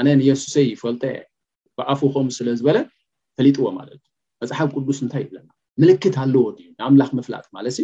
ኣነ 0.00 0.06
ንየሱሰይ 0.20 0.68
ፈልጦ 0.82 1.02
ብኣፉ 1.78 2.00
ከም 2.14 2.28
ስለ 2.36 2.48
ዝበለ 2.60 2.78
ፈሊጥዎ 3.38 3.64
ማለት 3.78 4.02
መፅሓፍ 4.42 4.68
ቅዱስ 4.76 4.98
እንታይ 5.04 5.22
ይብለና 5.24 5.48
ምልክት 5.82 6.16
ኣለዎ 6.22 6.42
ድዩ 6.56 6.66
ንኣምላኽ 6.78 7.10
ምፍላጥ 7.18 7.44
ማለት 7.56 7.78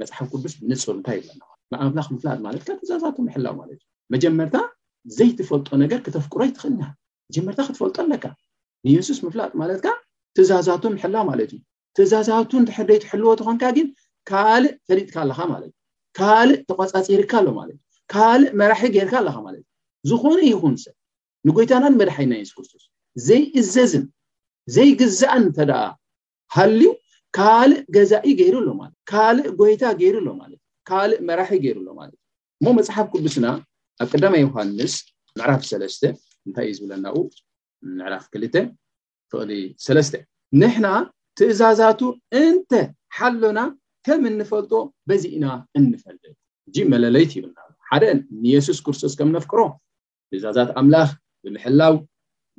መፅሓፍ 0.00 0.26
ቅዱስ 0.34 0.52
ብንፁር 0.60 0.94
እንታይ 0.98 1.16
ይብለናንምላ 1.20 2.00
ፍላጥ 2.22 2.38
ማለት 2.46 2.62
ተዛዛት 2.68 3.16
መሕላውማለት 3.26 3.78
እዩ 3.80 3.84
መጀመርታ 4.14 4.56
ዘይትፈልጦ 5.16 5.68
ነገር 5.82 5.98
ክተፍክሮ 6.06 6.40
ኣይትክእልና 6.46 6.82
ጀመርታ 7.34 7.60
ክትፈልጦ 7.68 7.96
ኣለካ 8.06 8.24
ንየሱስ 8.86 9.18
ምፍላጥ 9.24 9.52
ማለትካ 9.60 9.86
ትእዛዛቱ 10.36 10.82
ሕላ 11.02 11.16
ማለት 11.30 11.50
እዩ 11.56 11.60
ትእዛዛቱ 11.96 12.50
ትሕርደይ 12.68 12.98
ትሕልዎ 13.04 13.30
ትኾንካ 13.40 13.62
ግን 13.76 13.88
ካልእ 14.30 14.72
ፈሊጥካ 14.88 15.16
ኣለካ 15.24 15.38
ማለትእዩ 15.52 15.80
ካልእ 16.18 16.58
ተቋፃፂርካ 16.70 17.32
ኣሎማለትእዩ 17.42 17.88
ካልእ 18.14 18.48
መራሒ 18.60 18.82
ጌይርካ 18.96 19.14
ኣለካ 19.22 19.36
ማለት 19.46 19.62
እዩ 20.04 20.12
ዝኾነ 20.12 20.38
ይኹን 20.52 20.76
ሰብ 20.84 20.94
ንጎይታና 21.48 21.84
ንመድሓይና 21.94 22.32
የሱክሱስ 22.40 22.84
ዘይእዘዝን 23.26 24.04
ዘይግዝእን 24.76 25.46
ተዳ 25.58 25.72
ሃልዩ 26.56 26.86
ካልእ 27.38 27.78
ገዛኢ 27.96 28.28
ገይሩኣሎካልእ 28.40 29.46
ጎይታ 29.60 29.82
ገይሩሎለእካእ 30.02 31.12
መራሒ 31.28 31.50
ገይሩኣሎማለት 31.66 32.18
እዩ 32.22 32.62
እሞ 32.64 32.72
መፅሓፍ 32.78 33.06
ቅቡስና 33.12 33.46
ኣብ 34.02 34.08
ቀዳማ 34.14 34.34
ዮሃንስ 34.44 34.94
ምዕራፍ 35.38 35.62
3ለስተ 35.70 36.02
እንታይ 36.46 36.64
እዩ 36.70 36.74
ዝብለናኡ 36.78 37.16
ምዕራፍ 37.98 38.24
ክል 38.32 38.42
ፍቅሊ 39.32 39.52
3ለስተ 39.86 40.14
ንሕና 40.60 40.86
ትእዛዛቱ 41.38 42.00
እንተ 42.42 42.70
ሓለና 43.16 43.58
ከም 44.06 44.22
እንፈልጦ 44.30 44.72
በዚእና 45.08 45.44
እንፈልጥ 45.78 46.32
እጅ 46.68 46.76
መለለይት 46.94 47.32
ይብና 47.36 47.58
ሓደን 47.88 48.18
ንየሱስ 48.44 48.78
ክርስቶስ 48.84 49.12
ከም 49.18 49.28
ነፍቅሮ 49.36 49.60
ትእዛዛት 50.30 50.70
ኣምላኽ 50.80 51.10
ብምሕላው 51.44 51.94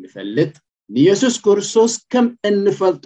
ንፈልጥ 0.04 0.54
ንየሱስ 0.98 1.36
ክርስቶስ 1.46 1.94
ከም 2.14 2.26
እንፈልጦ 2.50 3.06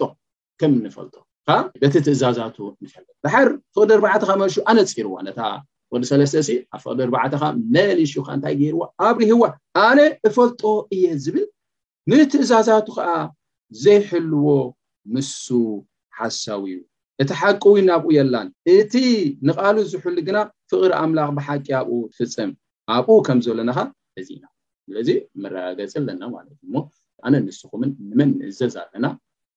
ከም 0.60 0.72
እንፈልጦ 0.82 1.16
ካ 1.48 1.56
በቲ 1.82 1.94
ትእዛዛቱ 2.06 2.56
ንፈልጥ 2.84 3.16
ባሐር 3.26 3.48
ክቅሊ 3.74 3.90
ርባዕተ 3.98 4.22
ካመርሹ 4.30 4.56
ኣነፅርዋ 4.72 5.16
ነታ 5.28 5.40
ፍቅዲ 5.90 6.04
3ለስተ 6.10 6.34
እ 6.54 6.56
ኣብ 6.74 6.80
ፍቅሪ 6.84 6.98
ርዕተ 7.14 7.34
ካዓ 7.42 7.50
መሊሽ 7.74 8.12
ከ 8.26 8.28
እንታይ 8.36 8.54
ገይርዋ 8.60 8.82
ኣብሪህዋ 9.06 9.42
ኣነ 9.88 9.98
እፈልጦ 10.28 10.62
እየ 10.94 11.04
ዝብል 11.24 11.46
ንትእዛዛቱ 12.10 12.86
ከዓ 12.96 13.10
ዘይሕልዎ 13.82 14.48
ምሱ 15.14 15.46
ሓሳዊ 16.18 16.62
እዩ 16.74 16.78
እቲ 17.22 17.30
ሓቂ 17.40 17.62
ው 17.72 17.74
ናብኡ 17.88 18.08
የላን 18.16 18.48
እቲ 18.74 18.92
ንቃሉ 19.48 19.76
ዝሕሉ 19.92 20.16
ግና 20.28 20.38
ፍቅሪ 20.70 20.90
ኣምላኽ 21.02 21.28
ብሓቂ 21.38 21.66
ኣብኡ 21.80 21.96
ትፍፅም 22.14 22.50
ኣብኡ 22.94 23.16
ከም 23.26 23.38
ዘለናካ 23.46 23.78
እዚ 24.20 24.28
ኢና 24.36 24.44
ስለዚ 24.86 25.08
መረጋገፂ 25.42 25.92
ኣለና 26.04 26.22
ማለት 26.36 26.58
ሞ 26.74 26.84
ኣነ 27.26 27.34
ንስኹምን 27.46 27.90
ንመን 28.10 28.30
ንእዘዝ 28.40 28.74
ኣለና 28.84 29.06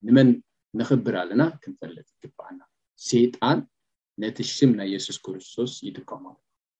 ንመን 0.07 0.29
ንክብር 0.79 1.15
ኣለና 1.23 1.41
ክምዘለፅባዓልና 1.61 2.61
ይጣን 3.23 3.59
ነቲ 4.23 4.37
ሽም 4.53 4.71
ናይ 4.79 4.87
የሱስ 4.93 5.17
ክርስቶስ 5.25 5.71
ይጥቀም 5.87 6.23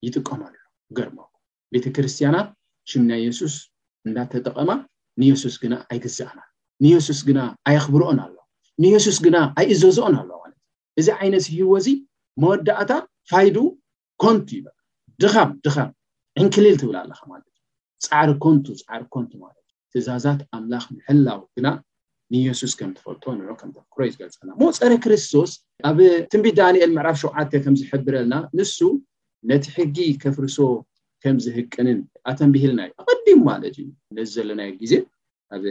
ይጥቀመሎ 0.06 0.54
ገርማ 0.98 1.18
ቤተክርስትያናት 1.74 2.48
ሽም 2.90 3.02
ናይ 3.10 3.20
የሱስ 3.26 3.54
እንዳተጠቐማ 4.08 4.70
ንየሱስ 5.20 5.54
ግና 5.62 5.74
ኣይገዝእን 5.92 6.28
ኣለ 6.42 6.46
ንየሱስ 6.84 7.18
ግና 7.28 7.40
ኣይኣኽብርኦን 7.70 8.18
ኣለ 8.24 8.36
ንየሱስ 8.84 9.16
ግና 9.26 9.36
ኣይእዘዝኦን 9.60 10.14
ኣለ 10.20 10.30
ማለት 10.42 10.58
እዩ 10.62 11.00
እዚ 11.00 11.08
ዓይነትሂወ 11.18 11.72
ዚ 11.86 11.88
መወዳእታ 12.42 12.92
ፋይዱ 13.30 13.56
ኮንቱ 14.24 14.48
ይ 14.58 14.62
ድኻም 15.24 15.50
ድኻም 15.66 15.90
ዕንክልል 16.42 16.76
ትብል 16.82 16.96
ኣለካ 17.02 17.20
ማለት 17.32 17.46
እዩ 17.50 17.58
ፃዕሪ 18.12 18.32
ኮንቱ 18.46 18.66
ፃዕሪ 18.86 19.04
ኮንቱ 19.16 19.32
ማለት 19.44 19.62
እዩ 19.64 19.72
ትእዛዛት 19.94 20.40
ኣምላኽ 20.58 20.84
ምሕላው 20.94 21.40
ግ 21.56 21.68
ንየሱስ 22.34 22.72
ከም 22.78 22.90
ትፈልቶ 22.96 23.24
ንዑ 23.38 23.48
ከምተክሮ 23.60 24.00
ዝገልፅና 24.12 24.48
እሞ 24.56 24.62
ፀረ 24.78 24.92
ክርስቶስ 25.04 25.50
ኣብ 25.88 25.98
ትንቢ 26.32 26.44
ዳንኤል 26.60 26.90
መዕራፍ 26.96 27.16
ሸውዓ 27.22 27.36
ከምዝሕብረልና 27.64 28.34
ንሱ 28.58 28.78
ነቲ 29.50 29.64
ሕጊ 29.76 29.96
ከፍርሶ 30.22 30.58
ከም 31.24 31.36
ዝህቅንን 31.44 31.98
ኣተንቢሂልና 32.30 32.80
እዩ 32.86 32.90
ኣቀዲም 33.02 33.40
ማለት 33.50 33.74
እዩ 33.82 33.86
ነዚ 34.18 34.30
ዘለናየ 34.38 34.70
ግዜ 34.82 34.92
ኣብ 35.56 35.64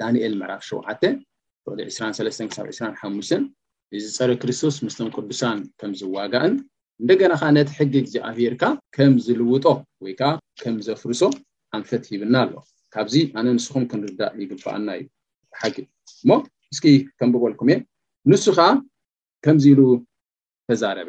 ዳንኤል 0.00 0.34
መዕራፍ 0.40 0.62
ሸዉዓ 0.68 0.88
ተቅዲ 1.02 1.82
23 1.96 2.46
ክሳ 2.50 2.58
2ሓ 2.68 3.40
እዚ 3.96 4.04
ፀረ 4.18 4.30
ክርስቶስ 4.42 4.76
ምስቶም 4.86 5.08
ቅዱሳን 5.16 5.58
ከምዝዋጋእን 5.80 6.54
እንደገና 7.02 7.32
ከዓ 7.40 7.48
ነቲ 7.58 7.70
ሕጊ 7.78 7.94
ግዜ 8.06 8.16
ኣብርካ 8.30 8.62
ከም 8.96 9.12
ዝልውጦ 9.26 9.64
ወይ 10.04 10.14
ከዓ 10.20 10.30
ከም 10.62 10.76
ዘፍርሶ 10.88 11.22
ኣንፈት 11.78 12.02
ሂብና 12.12 12.34
ኣሎ 12.44 12.52
ካብዚ 12.94 13.14
ኣነ 13.38 13.46
ንስኩም 13.56 13.84
ክንርዳእ 13.90 14.32
ይግባኣና 14.42 14.88
እዩ 15.00 15.04
ሓጊ 15.60 15.76
እሞ 16.22 16.30
ምስኪ 16.70 16.86
ከም 17.18 17.28
ብበልኩም 17.34 17.68
እየ 17.72 17.76
ንስ 18.30 18.44
ከዓ 18.56 18.60
ከምዚ 19.44 19.64
ኢሉ 19.72 19.80
ተዛረበ 20.68 21.08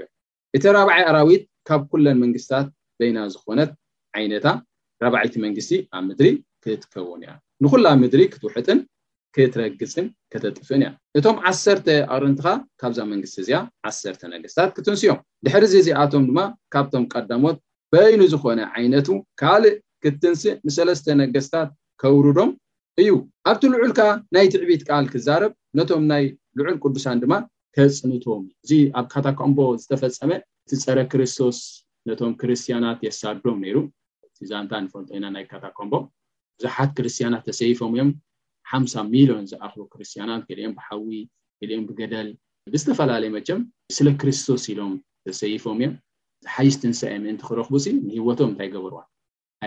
እቲ 0.57 0.63
ረባዓይ 0.77 1.01
ኣራዊት 1.11 1.43
ካብ 1.67 1.81
ኩለን 1.91 2.17
መንግስትታት 2.23 2.67
በይና 2.99 3.17
ዝኮነት 3.33 3.71
ዓይነታ 4.17 4.47
ረባዒይቲ 5.03 5.35
መንግስቲ 5.45 5.71
ኣብ 5.95 6.03
ምድሪ 6.09 6.27
ክትከውን 6.63 7.21
እያ 7.25 7.31
ንኩሉ 7.63 7.83
ኣብ 7.91 7.97
ምድሪ 8.03 8.21
ክትውሕጥን 8.33 8.79
ክትረግፅን 9.35 10.05
ክተጥፍእን 10.31 10.81
እያ 10.83 10.91
እቶም 11.17 11.37
ዓሰርተ 11.49 11.87
ኣቅርንትኻ 12.15 12.47
ካብዛ 12.81 12.99
መንግስቲ 13.13 13.35
እዚኣ 13.43 13.59
ዓሰርተ 13.89 14.21
ነገስታት 14.33 14.69
ክትንስእዮም 14.77 15.19
ድሕሪዚ 15.47 15.73
እዚኣቶም 15.83 16.23
ድማ 16.29 16.39
ካብቶም 16.75 17.05
ቀዳሞት 17.13 17.57
በይኒዝኮነ 17.93 18.59
ዓይነቱ 18.77 19.09
ካልእ 19.41 19.75
ክትንስእ 20.03 20.55
ንሰለስተ 20.67 21.05
ነገስታት 21.23 21.69
ከውርዶም 22.01 22.49
እዩ 23.01 23.09
ኣብቲ 23.49 23.63
ልዑልካ 23.71 24.01
ናይ 24.35 24.47
ትዕቢት 24.53 24.81
ቃል 24.89 25.05
ክዛረብ 25.13 25.51
ነቶም 25.77 26.03
ናይ 26.11 26.23
ልዑል 26.57 26.77
ቅዱሳን 26.83 27.17
ድማ 27.23 27.33
ከፅንቶዎም 27.75 28.45
እዙ 28.63 28.71
ኣብ 28.99 29.05
ካታኮምቦ 29.13 29.57
ዝተፈፀመ 29.81 30.31
እቲ 30.65 30.71
ፀረ 30.83 30.99
ክርስቶስ 31.11 31.57
ነቶም 32.09 32.31
ክርስትያናት 32.41 32.99
የሳድሮም 33.07 33.59
ነይሩ 33.65 33.77
ስዛንታ 34.39 34.71
ንፈልጦኢና 34.85 35.25
ናይ 35.35 35.45
ካታኮምቦ 35.51 35.93
ቡዙሓት 36.59 36.91
ክርስትያናት 36.99 37.43
ተሰይፎም 37.49 37.93
እዮም 37.97 38.09
ሓምሳ 38.71 38.93
ሚልዮን 39.13 39.45
ዝኣኽቦ 39.51 39.79
ክርስትያናት 39.93 40.41
ክልኦም 40.47 40.73
ብሓዊ 40.79 41.13
ክሊኦም 41.59 41.85
ብገደል 41.91 42.29
ብዝተፈላለየ 42.75 43.29
መቸም 43.37 43.61
ስለ 43.99 44.07
ክርስቶስ 44.23 44.65
ኢሎም 44.73 44.93
ተሰይፎም 45.27 45.77
እዮም 45.83 45.93
ሓይስ 46.55 46.77
ትንስ 46.81 47.01
ምእንቲ 47.25 47.41
ክረኽቡ 47.51 47.73
ሲ 47.85 47.95
ንህወቶም 48.09 48.49
እንታይ 48.53 48.69
ገበርዋ 48.77 48.99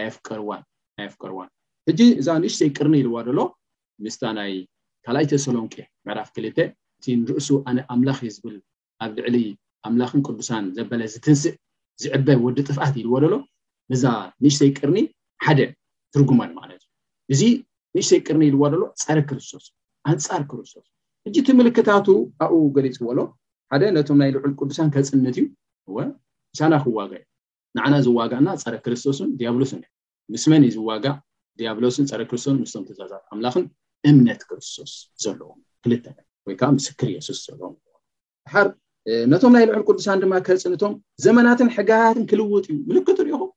ይ 0.05 0.09
ፍቀርዋይየኣፍቀርዋን 0.19 1.51
ሕጂ 1.89 2.01
እዛ 2.21 2.29
ንእሽተይ 2.43 2.71
ቅርኒ 2.77 2.95
ይልዋ 3.01 3.15
ደሎ 3.29 3.41
ምስታ 4.05 4.23
ናይ 4.39 4.53
ካልኣይ 5.05 5.27
ቴሰሎንቄ 5.31 5.75
ምዕራፍ 6.07 6.29
ክልተ 6.37 6.59
እቲ 6.99 7.05
ንርእሱ 7.21 7.49
ኣነ 7.69 7.79
ኣምላኽ 7.93 8.19
እዩ 8.27 8.31
ዝብል 8.37 8.57
ኣብ 9.05 9.13
ልዕሊ 9.19 9.37
ኣምላኽን 9.89 10.21
ቅዱሳን 10.27 10.65
ዘበለ 10.77 11.01
ዝትንስእ 11.13 11.55
ዝዕበብ 12.03 12.41
ወዲ 12.47 12.59
ጥፍት 12.69 12.95
ይልዎ 13.01 13.15
ደሎ 13.25 13.35
እዛ 13.97 14.05
ንእሽተይ 14.45 14.71
ቅርኒ 14.79 14.99
ሓደ 15.45 15.61
ትርጉመን 16.15 16.51
ማለት 16.61 16.83
እዩ 16.83 17.35
እዚ 17.35 17.43
ንእሽተይ 17.97 18.21
ቅርኒ 18.27 18.43
ይልዎ 18.49 18.63
ደሎ 18.75 18.83
ፀረ 19.05 19.19
ክርስቶስ 19.31 19.65
ኣንፃር 20.11 20.45
ክርስቶስ 20.51 20.87
ሕጂ 21.27 21.37
እቲ 21.43 21.49
ምልክታቱ 21.61 22.07
ኣብኡ 22.45 22.61
ገሊፅ 22.77 22.99
ዎሎ 23.09 23.19
ሓደ 23.73 23.83
ነቶም 23.97 24.19
ናይ 24.23 24.31
ልዑል 24.37 24.53
ቅዱሳን 24.61 24.89
ከፅነት 24.95 25.37
እዩ 25.41 25.45
ወ 25.97 25.99
እሳና 26.55 26.73
ክዋጋ 26.85 27.13
እዩ 27.21 27.25
ንዓና 27.79 27.95
ዝዋጋእ 28.07 28.41
ና 28.47 28.55
ፀረ 28.65 28.75
ክርስቶስን 28.85 29.29
ዲያብሎስ 29.41 29.73
ምስመኒ 30.35 30.65
ዝዋጋእ 30.77 31.17
ዚብሎስን 31.61 32.07
ፀረ 32.11 32.21
ክርስቶስ 32.31 32.55
ምስም 32.63 32.83
ተዛት 32.89 33.13
ኣምላክን 33.35 33.65
እምነት 34.11 34.41
ክርስቶስ 34.51 34.93
ዘለዎም 35.25 35.59
ክልወይከዓ 35.85 36.69
ምስክር 36.77 37.09
ሱስ 37.27 37.41
ለዎ 37.61 37.69
ሓር 38.53 38.69
ነቶም 39.33 39.53
ናይ 39.57 39.65
ልዑል 39.69 39.83
ቅዱሳን 39.89 40.21
ድማ 40.23 40.33
ከፅ 40.47 40.65
እቶም 40.77 40.95
ዘመናትን 41.25 41.69
ሕጋጋትን 41.77 42.25
ክልውጥ 42.31 42.67
እዩ 42.73 42.79
ምልክት 42.89 43.19
ሪኢኹም 43.27 43.51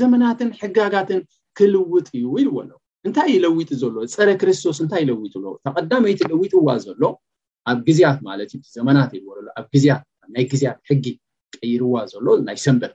ዘመናትን 0.00 0.48
ሕጋጋትን 0.60 1.20
ክልውጥ 1.58 2.06
እዩ 2.18 2.24
ይዎለዎ 2.44 2.78
እንታይ 3.06 3.34
ለዊጡ 3.44 3.68
ዘሎ 3.82 3.94
ፀረ 4.18 4.28
ክርስቶስ 4.42 4.78
እንታይ 4.84 5.04
ለጡ 5.10 5.34
ተቀዳመይቲ 5.66 6.20
ለዊጥዋ 6.32 6.68
ዘሎ 6.86 7.02
ኣብ 7.70 7.78
ግዝያት 7.88 8.18
ማለት 8.28 8.50
ዩዘመናት 8.58 9.10
ዎኣብ 9.28 9.66
ግያትናይ 9.82 10.44
ግያት 10.52 10.78
ሕጊ 10.90 11.06
ቀይርዋ 11.56 11.94
ዘሎ 12.14 12.26
ናይ 12.48 12.58
ሰንበት 12.66 12.94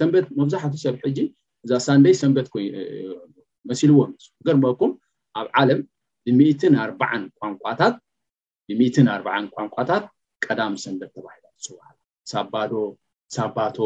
ሰንበት 0.00 0.26
መብዛሕት 0.40 0.74
ሰብ 0.84 0.94
ሕጂ 1.04 1.18
እዛ 1.64 1.72
ሳንደይ 1.86 2.14
ሰንበት 2.22 2.46
ይ 2.64 2.68
መሲልዎ 3.70 4.00
ገድመኩም 4.46 4.92
ኣብ 5.40 5.46
ዓለም 5.60 5.80
ንሚትን 6.28 6.72
4ርባዓን 6.86 7.22
ቋንቋታት 7.40 7.94
ብ4ርዓ 8.78 9.34
ቋንቋታት 9.56 10.04
ቀዳም 10.44 10.74
ሰንበት 10.84 11.10
ተባሂላ 11.16 11.44
ትፅዋዕኣላ 11.56 11.96
ሳባዶ 12.32 12.72
ሳባቶ 13.36 13.76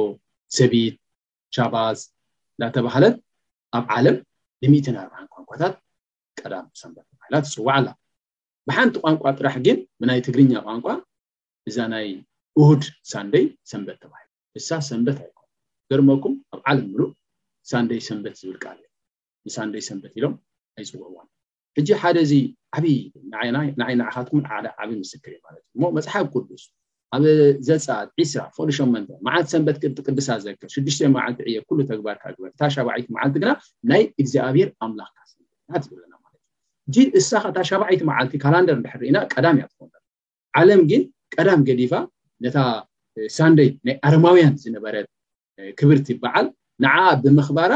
ሰቢት 0.59 0.97
ሻባዝ 1.57 1.99
እናተባሃለት 2.57 3.17
ኣብ 3.79 3.85
ዓለም 3.97 4.17
ንሚት4ርዓ 4.65 5.21
ቋንቋታት 5.35 5.75
ቀዳም 6.41 6.67
ሰንበት 6.81 7.05
ተባሂላት 7.11 7.47
ትፅዋዕ 7.53 7.77
ኣላ 7.81 7.89
ብሓንቲ 8.69 8.95
ቋንቋ 9.05 9.23
ጥራሕ 9.39 9.57
ግን 9.67 9.79
ብናይ 10.01 10.21
ትግርኛ 10.29 10.53
ቋንቋ 10.69 10.87
እዛ 11.71 11.79
ናይ 11.95 12.07
ኡህድ 12.61 12.83
ሳንደይ 13.13 13.47
ሰንበት 13.73 13.99
ተባሂሉ 14.05 14.23
እሳ 14.59 14.69
ሰንበት 14.91 15.19
ኣይኮኑ 15.25 15.47
ገርመኩም 15.91 16.35
ኣብ 16.55 16.61
ዓለም 16.71 16.87
ምሉእ 16.95 17.13
ሳንደይ 17.71 18.01
ሰንበት 18.09 18.35
ዝብል 18.43 18.57
ቃል 18.65 18.77
እዩ 18.81 18.86
ሳንደይ 19.55 19.83
ሰንበት 19.89 20.13
ኢሎም 20.19 20.35
ኣይፅወዋ 20.79 21.17
ሕጂ 21.79 21.89
ሓደ 22.03 22.17
እዚ 22.27 22.33
ዓብይንዓይ 22.77 23.95
ናዓካትኩም 24.01 24.43
ዓብይ 24.83 24.97
ምስክር 25.03 25.33
እዩማለት 25.37 25.63
እዩ 25.69 25.77
ሞ 25.83 25.91
መፅሓፍ 25.97 26.27
ቅዱስ 26.35 26.63
ኣብ 27.17 27.25
ዘፃት 27.69 28.09
ዒስራ 28.21 28.41
ፍቅሊ8 28.55 29.11
መዓልቲ 29.27 29.49
ሰንበት 29.55 29.77
ቅቅድሳ 29.99 30.29
ዘክር 30.47 30.69
ሽሽዮ 30.75 31.09
መዓልቲ 31.17 31.41
ዕየ 31.51 31.59
ሉ 31.79 31.79
ተግባርካእ 31.91 32.35
ሸዒይቲ 32.77 33.07
መዓልቲ 33.17 33.35
ግና 33.43 33.53
ናይ 33.91 34.03
እግዚኣብሔር 34.23 34.69
ኣምላኽካ 34.87 35.19
ለና 36.01 36.13
ማለዩ 36.25 36.99
እ 37.05 37.07
እሳ 37.21 37.31
እታ 37.51 37.59
ሻባዒይቲ 37.71 38.03
መዓልቲ 38.11 38.33
ካላንደር 38.45 38.79
ድሕርኢና 38.87 39.19
ቀዳም 39.35 39.57
እያ 39.61 39.67
ትኾ 39.73 39.83
ዓለም 40.61 40.83
ግን 40.93 41.03
ቀዳም 41.37 41.63
ገዲፋ 41.69 41.93
ነታ 42.45 42.59
ሳንደይ 43.37 43.71
ናይ 43.87 43.95
ኣረማውያን 44.07 44.55
ዝነበረት 44.65 45.07
ክብር 45.79 45.99
ትበዓል 46.09 46.47
ንዓዓ 46.85 47.05
ብምኽባራ 47.25 47.73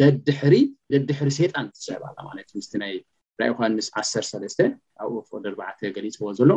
ደድሕሪ 0.00 0.54
ደድሕሪ 0.92 1.28
ሴጣን 1.38 1.66
ስዕት 1.84 2.62
ስ 2.66 2.78
ናይ 2.82 2.92
ራዮሃንስ 3.40 3.86
13ለስተ 3.98 4.60
ኣብኡ 5.02 5.16
ፍል 5.28 5.42
ርዕ 5.54 5.68
ገሊፅዎ 5.96 6.28
ዘሎ 6.38 6.50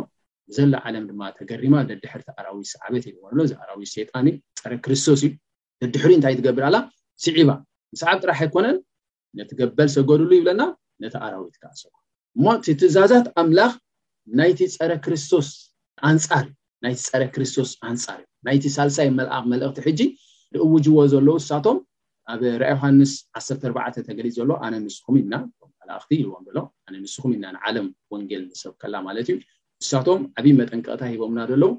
እዘላ 0.50 0.74
ዓለም 0.88 1.04
ድማ 1.10 1.22
ተገሪማ 1.38 1.74
ደድሕሪቲ 1.90 2.26
ኣራዊ 2.40 2.56
ሰዓበት 2.72 3.04
ይዝሎ 3.08 3.42
እዚ 3.46 3.52
ኣራዊ 3.62 3.82
ሴጣን 3.92 4.26
ዩ 4.30 4.34
ፀረ 4.60 4.72
ክርስቶስ 4.84 5.20
እዩ 5.26 5.30
ደድሕሪ 5.82 6.10
እንታይ 6.18 6.34
ትገብልኣላ 6.40 6.78
ስዒባ 7.24 7.50
ንሰዓብ 7.94 8.18
ጥራሕ 8.24 8.40
ኣይኮነን 8.46 8.76
ነቲ 9.38 9.50
ገበል 9.60 9.88
ሰገድሉ 9.96 10.30
ይብለና 10.38 10.62
ነቲ 11.04 11.14
ኣራዊትካፅ 11.28 11.80
እሞ 12.38 12.44
እቲ 12.58 12.66
ትእዛዛት 12.82 13.26
ኣምላኽ 13.42 13.72
ናይቲ 14.40 14.60
ፀረ 14.76 14.90
ክርስቶስ 15.06 15.48
ንፃርእዩናይቲ 16.16 16.98
ፀረ 17.10 17.22
ክርስቶስ 17.34 17.70
ኣንፃር 17.90 18.16
እዩ 18.24 18.28
ናይቲ 18.48 18.64
ሳልሳይ 18.78 19.08
መልኣ 19.18 19.34
መልእኽቲ 19.52 19.78
ሕጂ 19.88 20.00
ንእውጅዎ 20.54 20.96
ዘሎ 21.14 21.28
ውሳቶም 21.38 21.78
ኣብ 22.32 22.42
ራኣ 22.62 22.68
ዮሃንስ 22.74 23.10
14 23.38 24.02
ተገሊፅ 24.06 24.32
ዘሎ 24.36 24.50
ኣነ 24.66 24.74
ንስኩም 24.84 25.16
ኢና 25.22 25.34
ላእኽቲ 25.88 26.10
ኢልዎም 26.20 26.44
ሎ 26.56 26.60
ነ 26.92 26.94
ንስኩም 27.04 27.32
ኢና 27.36 27.44
ንዓለም 27.56 27.86
ወንጌል 28.12 28.44
ዝሰብ 28.52 28.72
ከላ 28.82 28.94
ማለት 29.06 29.26
እዩ 29.32 29.36
ንሳቶም 29.82 30.22
ዓብ 30.40 30.46
መጠንቀቅታ 30.60 31.02
ሂቦምና 31.12 31.40
ዘሎው 31.50 31.72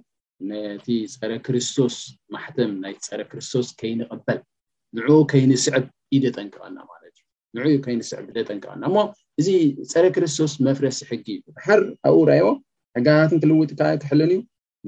ነቲ 0.50 0.88
ፀረ 1.22 1.32
ክርስቶስ 1.46 1.96
ማሕተም 2.36 2.72
ናይ 2.84 2.94
ፀረ 3.08 3.22
ክርስቶስ 3.32 3.68
ከይንቅበል 3.80 4.40
ንዑኡ 4.98 5.18
ከይንስዕብ 5.32 5.86
ኢደጠንቅቐና 6.18 6.78
ማለት 6.92 7.14
እዩ 7.18 7.24
ን 7.78 7.82
ከይኒስዕብ 7.88 8.28
ደጠንቀቐና 8.38 8.84
እሞ 8.92 8.98
እዚ 9.42 9.50
ፀረ 9.94 10.06
ክርስቶስ 10.18 10.54
መፍረሲ 10.68 11.00
ሕጊ 11.12 11.28
ዩ 11.40 11.56
ባሓር 11.58 11.82
ኣብኡ 12.10 12.18
ርይዎ 12.32 12.48
ሕጋናትን 12.98 13.40
ክልውጥ 13.44 13.72
ከ 13.82 13.92
ክሕልን 14.04 14.30
እዩ 14.36 14.40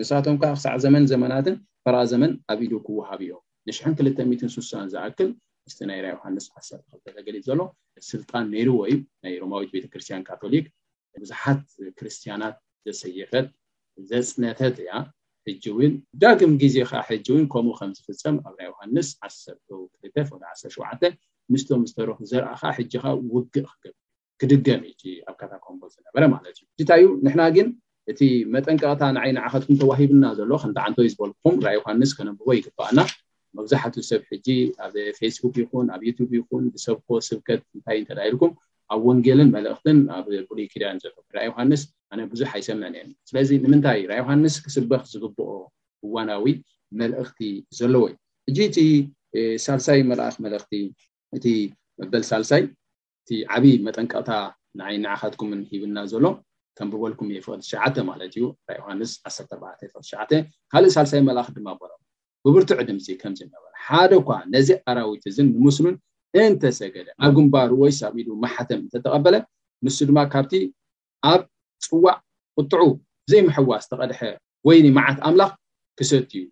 ንሳቶም 0.01 0.37
ከዓ 0.43 0.51
ክሳዕ 0.59 0.75
ዘመን 0.85 1.03
ዘመናትን 1.13 1.55
ፈረኣ 1.85 2.03
ዘመን 2.13 2.31
ኣብ 2.53 2.61
ኢሉ 2.67 2.73
ክወሃብ 2.87 3.21
እዮም 3.29 3.43
ንሽ26 3.67 4.91
ዝኣክል 4.93 5.29
እስቲ 5.69 5.79
ናይ 5.89 5.99
ራ 6.05 6.07
ዮሃንስ 6.15 6.45
1ሰክ 6.59 6.81
ተገሊፅ 7.17 7.43
ዘሎ 7.49 7.61
ስልጣን 8.09 8.45
ነይሩ 8.55 8.69
ወይ 8.81 8.93
ናይ 9.23 9.33
ሮማዊት 9.43 9.69
ቤተክርስትያን 9.75 10.23
ካቶሊክ 10.29 10.65
ቡዙሓት 11.21 11.61
ክርስትያናት 11.99 12.55
ዘሰየፈት 12.87 13.47
ዘፅነተት 14.09 14.75
እያ 14.83 14.91
ሕጂ 15.47 15.63
እውን 15.73 15.93
ዳግም 16.21 16.51
ግዜ 16.61 16.75
ካዓ 16.89 17.01
ሕጂ 17.09 17.25
እውን 17.33 17.45
ከምኡ 17.53 17.73
ከምዝፍፀም 17.79 18.35
ኣብ 18.47 18.53
ራይ 18.59 18.67
ዮሃንስ 18.71 19.09
12 19.29 20.21
1ሸ 20.43 21.13
ምስቶም 21.53 21.83
ዝተረክ 21.89 22.19
ዘርኣካ 22.31 22.61
ሕጂ 22.77 22.93
ካ 23.03 23.13
ውግእ 23.33 23.67
ክገ 23.83 23.93
ክድገም 24.41 24.81
እ 24.89 25.13
ኣብ 25.29 25.35
ካታኮምቦ 25.41 25.83
ዝነበረ 25.93 26.23
ማለት 26.35 26.53
እዩ 26.57 26.63
ዚታይዩ 26.79 27.05
ንሕና 27.25 27.43
ግን 27.57 27.67
እቲ 28.11 28.19
መጠንቀቕታ 28.55 29.03
ንዓይኒ 29.15 29.37
ዓኸትኩም 29.45 29.77
ተዋሂብና 29.83 30.25
ዘሎ 30.39 30.51
ክንታዓንተይ 30.63 31.09
ዝበልኩም 31.13 31.55
ራይ 31.67 31.75
ዮሃንስ 31.79 32.11
ከነብቦ 32.17 32.47
ይግበኣና 32.57 32.99
መብዛሕት 33.57 33.95
ሰብ 34.09 34.21
ሕጂ 34.31 34.47
ኣብ 34.85 34.95
ፌስቡክ 35.19 35.55
ይኹን 35.61 35.87
ኣብ 35.95 36.01
ዩቲብ 36.07 36.29
ይኹን 36.37 36.63
ብሰብኮ 36.73 37.07
ስብከት 37.29 37.61
እንታይ 37.75 37.97
እተዳይልኩም 38.03 38.51
ኣብ 38.93 39.01
ወንጌልን 39.09 39.49
መልእክትን 39.57 39.97
ኣብ 40.15 40.25
ሉይክዳን 40.57 40.97
ዘለዎ 41.03 41.21
ራ 41.37 41.43
ዮሃንስ 41.49 41.81
ኣነ 42.13 42.19
ብዙሕ 42.33 42.49
ኣይሰመዐን 42.57 42.95
እየ 42.99 43.03
ስለዚ 43.29 43.49
ንምንታይ 43.63 44.01
ራይ 44.11 44.19
ዮሃንስ 44.23 44.55
ክስበኽ 44.65 45.03
ዝግብኦ 45.13 45.49
እዋናዊ 46.07 46.45
መልእኽቲ 47.01 47.39
ዘለዎ 47.79 48.03
እዩ 48.07 48.17
ሕጂ 48.47 48.59
እቲ 48.69 48.79
ሳልሳይ 49.65 50.01
መልኣ 50.09 50.27
መልእኽቲ 50.45 50.71
እቲ 51.37 51.45
መበል 52.01 52.23
ሳልሳይ 52.31 52.63
እቲ 53.23 53.31
ዓብይ 53.55 53.75
መጠንቀቕታ 53.87 54.31
ናይ 54.81 54.95
ነዓኸትኩምን 55.05 55.61
ሂብና 55.71 55.97
ዘሎ 56.13 56.25
ከም 56.79 56.89
ብበልኩም 56.93 57.29
እየ 57.31 57.39
ፍቅ 57.45 57.61
ሸዓተ 57.71 57.95
ማለት 58.11 58.33
እዩ 58.37 58.45
ራ 58.69 58.75
ዮሃንስ 58.81 59.13
14 59.37 60.35
ካልእ 60.73 60.93
ሳልሳይ 60.97 61.21
መልእክ 61.29 61.49
ድማ 61.57 61.69
በ 61.79 61.93
ብብርትዕ 62.47 62.79
ድም 62.87 62.97
ከምዝነበ 63.21 63.63
ሓደ 63.85 64.11
ኳ 64.27 64.29
ነዚ 64.55 64.67
ኣራዊት 64.89 65.23
እዝን 65.29 65.47
ንምስሉን 65.57 65.95
እንተሰገደ 66.43 67.07
ኣብ 67.23 67.31
ግንባሩ 67.37 67.71
ወይ 67.81 67.91
ሳብኢሉ 67.99 68.27
ማሓተም 68.43 68.79
እንተተቀበለ 68.83 69.35
ምስ 69.85 69.97
ድማ 70.09 70.17
ካብቲ 70.33 70.53
ኣብ 71.31 71.41
ፅዋዕ 71.87 72.15
ቁጥዑ 72.59 72.81
ዘይመሕዋስ 73.31 73.85
ተቀድሐ 73.91 74.19
ወይኒ 74.67 74.85
መዓት 74.97 75.19
ኣምላኽ 75.29 75.51
ክሰትእዩ 75.99 76.43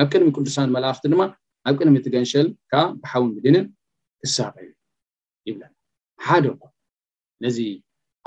ኣብ 0.00 0.06
ቅድሚ 0.12 0.28
ቅዱሳን 0.36 0.70
መላእፍቲ 0.76 1.04
ድማ 1.12 1.22
ኣብ 1.68 1.74
ቅድሚ 1.80 1.96
ትገንሸል 2.06 2.48
ካዓ 2.72 2.84
ብሓውን 3.02 3.30
ግድንን 3.36 3.64
ክሳቀ 4.22 4.54
እዩ 4.66 4.70
ይብለ 5.48 5.62
ሓደ 6.26 6.44
ኳ 6.60 6.72
ነዚ 7.46 7.58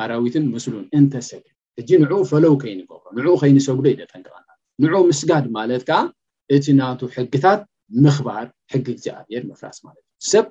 ኣራዊትን 0.04 0.46
ምስሉን 0.54 0.86
እንተሰገደ 1.00 1.56
ሕጂ 1.80 1.90
ንዕኡ 2.04 2.22
ፈለው 2.32 2.54
ከይንገብሮ 2.64 3.04
ንኡ 3.18 3.34
ከይንሰጉዶ 3.44 3.86
ኢደጠንቀቃ 3.96 4.36
ንኡ 4.84 4.94
ምስጋድ 5.10 5.46
ማለት 5.58 5.88
ዓ 5.98 6.00
እቲ 6.56 6.66
ናቱ 6.80 7.00
ሕግታት 7.16 7.62
ምክባር 8.06 8.46
ሕጊ 8.74 8.86
እግዚኣብሄር 8.98 9.44
መፍራስ 9.50 9.78
ማለት 9.86 10.04
እዩ 10.22 10.26
ሰብ 10.34 10.46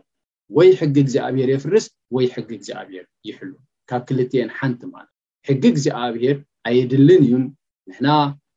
ወይ 0.56 0.68
ሕጊ 0.80 0.94
እግዚኣብሄር 1.04 1.48
የፍርስ 1.54 1.86
ወይ 2.16 2.26
ሕጊ 2.34 2.48
እግዚኣብሄር 2.58 3.04
ይሕሉ 3.28 3.52
ካብ 3.90 4.02
ክልትዮን 4.08 4.50
ሓንቲ 4.58 4.80
ማለት 4.94 5.12
ሕጊ 5.48 5.62
እግዚኣብሄር 5.74 6.36
ኣየድልን 6.68 7.20
እዩን 7.26 7.44
ንሕና 7.88 8.08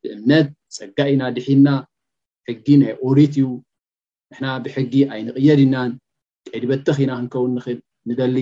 ብእምነት 0.04 0.48
ፀጋ 0.78 0.98
ኢና 1.14 1.24
ድሒና 1.38 1.68
ሕጊ 2.50 2.68
ናይ 2.82 2.94
ኦሪት 3.08 3.34
እዩ 3.40 3.48
ንሕና 4.32 4.46
ብሕጊ 4.66 4.94
ኣይንቅየድ 5.14 5.62
ናን 5.74 5.92
ቀይድበተኺኢና 6.52 7.12
ክንከውን 7.18 7.52
ንክእል 7.58 7.80
ንደሊ 8.10 8.38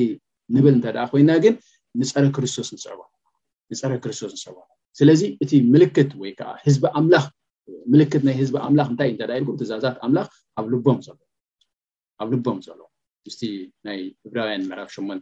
ንብል 0.56 0.74
እንተደኣ 0.78 1.04
ኮይና 1.12 1.32
ግን 1.46 1.54
ንፀረ 2.00 2.26
ክርስቶስ 2.36 2.68
ንፅንፀረ 2.76 3.94
ክርስቶስ 4.04 4.32
ንፅዕ 4.40 4.58
ስለዚ 5.00 5.22
እቲ 5.44 5.52
ምልክት 5.74 6.12
ወይ 6.24 6.32
ከዓ 6.40 6.52
ህዝቢ 6.66 6.84
ኣምላኽ 7.00 7.26
ምልክት 7.92 8.22
ናይ 8.28 8.36
ህዝቢ 8.42 8.56
ኣምላኽ 8.68 8.88
እንታይእ 8.92 9.12
እታዳ 9.14 9.32
ኢልኩም 9.40 9.56
ትዛዛት 9.62 9.96
ኣምላኽ 10.06 10.28
ኣብ 10.60 10.66
ልቦም 10.74 11.00
ሎኣብ 11.08 12.28
ልቦም 12.34 12.58
ዘሎ 12.68 12.80
ምስ 13.28 13.38
ናይ 13.88 14.00
ህብራውያን 14.26 14.64
ምዕራፍ 14.70 14.90
ሸመን 14.96 15.20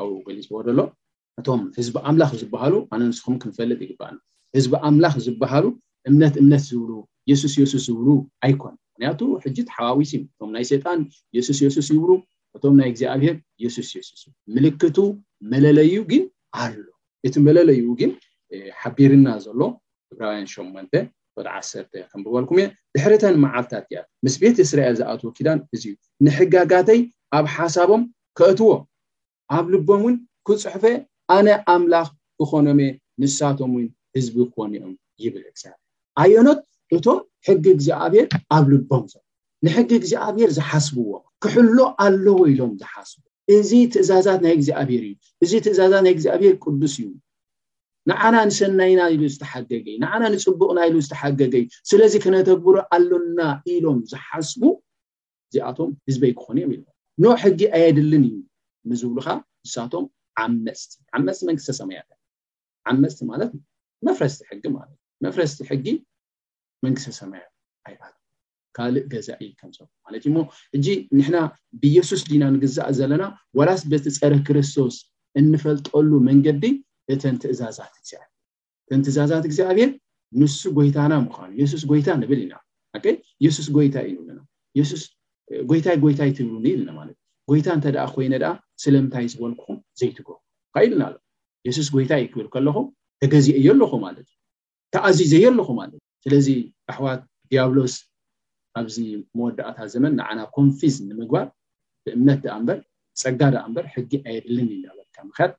ኣብኡ 0.00 0.16
ገሊፅ 0.26 0.48
ዎ 0.56 0.62
ደሎ 0.68 0.80
እቶም 1.40 1.60
ህዝቢ 1.78 1.94
ኣምላኽ 2.10 2.30
ዝበሃሉ 2.40 2.74
ኣነ 2.94 3.00
ንስኩም 3.10 3.36
ክንፈልጥ 3.42 3.78
ይግባእ 3.84 4.12
ህዝቢ 4.56 4.72
ኣምላኽ 4.88 5.14
ዝበሃሉ 5.26 5.66
እምነት 6.08 6.34
እምነት 6.42 6.62
ዝብሉ 6.70 6.90
የሱስሱስ 7.30 7.72
ዝብሉ 7.88 8.08
ኣይኮን 8.46 8.74
ምክንያቱ 8.90 9.20
ሕጂ 9.44 9.56
ተሓዋዊስ 9.70 10.12
እቶም 10.18 10.50
ናይ 10.56 10.64
ሰጣን 10.72 11.00
የሱስ 11.36 11.58
የሱስ 11.64 11.88
ይብሉ 11.96 12.10
እቶም 12.56 12.74
ናይ 12.80 12.88
እግዚኣብሔር 12.92 13.36
የሱስ 13.64 13.90
ሱስ 14.10 14.22
ምልክቱ 14.54 14.98
መለለዩ 15.52 15.92
ግን 16.12 16.22
ኣሎ 16.64 16.78
እቲ 17.28 17.34
መለለዩ 17.48 17.82
ግን 18.00 18.10
ሓቢርና 18.80 19.28
ዘሎ 19.46 19.60
ህብራውያን 20.10 20.48
ሸን 20.54 20.68
ወደዓሰተ 21.38 21.92
ከምብበልኩም 22.10 22.58
እ 22.62 22.66
ድሕርተን 22.94 23.36
መዓልትታት 23.44 23.84
ኣ 24.00 24.02
ምስ 24.24 24.34
ቤት 24.42 24.56
እስራኤል 24.66 24.94
ዝኣትዎ 25.00 25.28
ኪዳን 25.36 25.58
እዚ 25.74 25.84
ንሕጋጋተይ 26.26 27.00
ኣብ 27.36 27.46
ሓሳቦም 27.54 28.02
ከእትዎ 28.38 28.70
ኣብ 29.56 29.66
ልቦም 29.72 30.00
እውን 30.02 30.16
ክፅሑፈ 30.46 30.84
ኣነ 31.36 31.48
ኣምላኽ 31.74 32.08
ዝኮኖም 32.40 32.80
ንሳቶም 33.22 33.72
ን 33.84 33.86
ህዝቢ 34.16 34.36
ክኮኑኦም 34.50 34.94
ይብል 35.24 35.44
ኣየኖት 36.22 36.60
እቶም 36.96 37.18
ሕጊ 37.46 37.64
እግዚኣብሄር 37.76 38.26
ኣብ 38.56 38.66
ልቦም 38.72 39.04
ንሕጊ 39.66 39.90
እግዚኣብሄር 40.00 40.50
ዝሓስብዎ 40.56 41.10
ክሕሎ 41.42 41.78
ኣሎ 42.04 42.24
ወኢሎም 42.42 42.72
ዝሓስቡዎ 42.80 43.26
እዚ 43.56 43.70
ትእዛዛት 43.92 44.40
ናይ 44.44 44.52
እግዚኣብሔር 44.58 45.02
እዩ 45.08 45.14
እዚ 45.44 45.52
ትእዛዛት 45.66 46.02
ናይ 46.06 46.12
እግዚኣብሔር 46.16 46.54
ቅዱስ 46.64 46.94
እዩ 47.02 47.06
ንዓና 48.08 48.36
ንሰናይና 48.48 49.00
ኢሉ 49.14 49.22
ዝተሓገገዩ 49.32 49.94
ንዓና 50.02 50.22
ንፅቡቅና 50.34 50.78
ኢሉ 50.88 50.96
ዝተሓገገዩ 51.06 51.62
ስለዚ 51.90 52.12
ከነተግብሮ 52.24 52.76
ኣሎና 52.96 53.40
ኢሎም 53.72 53.98
ዝሓስቡ 54.10 54.62
እዚኣቶም 55.50 55.90
ህዝበይ 56.08 56.32
ክኾን 56.38 56.58
እዮ 56.62 56.68
ኢ 56.74 56.78
ን 57.22 57.34
ሕጊ 57.42 57.60
ኣየድልን 57.78 58.24
እዩ 58.30 58.38
ምዝብሉካ 58.90 59.28
ንሳቶም 59.66 60.04
ዓመፅቲ 60.44 60.90
መፅቲ 61.26 61.42
መንግስተ 61.50 61.70
ሰማያ 61.80 62.00
ዓመፅቲ 62.92 63.20
ማለትዩ 63.32 63.58
መፍረስቲ 64.08 64.40
ሕጊማትመፍረስቲ 64.50 65.58
ሕጊ 65.70 65.86
መንግስተሰማያ 66.86 67.44
ይካልእ 67.94 69.04
ገዛ 69.12 69.28
እዩ 69.42 69.50
ምማለትዩሞ 69.62 70.40
እጂ 70.76 70.86
ንሕና 71.18 71.38
ብየሱስ 71.82 72.20
ድና 72.30 72.42
ንግዛእ 72.56 72.90
ዘለና 73.00 73.24
ወላስ 73.60 73.82
በቲ 73.92 74.06
ፀረ 74.20 74.34
ክርስቶስ 74.48 74.96
እንፈልጠሉ 75.40 76.10
መንገዲ 76.28 76.64
እተን 77.12 77.36
ትእዛዛት 77.42 77.92
እግዚብእተን 78.00 79.00
ትእዛዛት 79.04 79.44
እግዚኣብሔር 79.50 79.90
ንሱ 80.40 80.56
ጎይታና 80.78 81.12
ምኳኑ 81.26 81.50
የሱስ 81.62 81.82
ጎይታ 81.90 82.08
ንብል 82.22 82.40
ኢና 82.44 82.54
የሱስ 83.44 83.68
ይታ 83.84 83.96
እዩ 84.08 84.14
ንብናሱስ 84.28 85.02
ይታይ 85.78 85.96
ይታ 86.10 86.20
ይትብልኒኢልና 86.30 86.90
ማለትእ 86.98 87.22
ጎይታ 87.50 87.68
እንተደኣ 87.76 88.04
ኮይነ 88.14 88.34
ድኣ 88.42 88.50
ስለምንታይ 88.82 89.26
ዝበልኩኩም 89.32 89.78
ዘይትጎ 90.00 90.28
ካ 90.74 90.84
ኢልና 90.86 91.02
ኣሎ 91.08 91.14
የሱስ 91.68 91.88
ጎይታ 91.94 92.12
እይክብር 92.22 92.46
ከለኹም 92.54 92.86
ተገዚአየኣለኩ 93.22 93.92
ማለት 94.06 94.26
እዩ 94.30 94.36
እተኣዝዘየ 94.90 95.44
ኣለኩ 95.52 95.68
ማለት 95.80 95.98
እዩ 96.02 96.20
ስለዚ 96.26 96.48
ኣሕዋት 96.92 97.22
ዲያብሎስ 97.52 97.94
ኣብዚ 98.80 98.96
መወዳእታት 99.38 99.88
ዘመን 99.94 100.12
ንዓና 100.20 100.40
ኮንፊዝ 100.58 100.94
ንምግባር 101.08 101.46
ብእምነት 102.04 102.38
ደኣ 102.44 102.54
እምበር 102.60 102.78
ፀጋ 103.22 103.40
ደኣ 103.56 103.64
ምበር 103.70 103.86
ሕጊ 103.94 104.12
ኣየድልን 104.28 104.68
ዩዳበካ 104.76 105.16
ምክእ 105.28 105.52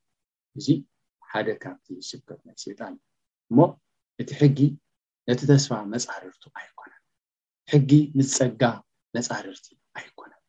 ሓደ 1.33 1.49
ካብቲ 1.63 1.87
ስከብ 2.09 2.39
ነት 2.47 2.57
ሴጣን 2.63 2.93
እሞ 3.51 3.59
እቲ 4.21 4.29
ሕጊ 4.41 4.59
ነቲ 5.29 5.39
ተስፋ 5.49 5.71
መፃርርቱ 5.93 6.43
ኣይኮነን 6.59 7.01
ሕጊ 7.71 7.91
ምስ 8.17 8.29
ፀጋ 8.37 8.63
መፃርርቲ 9.15 9.67
ኣይኮነን 9.99 10.41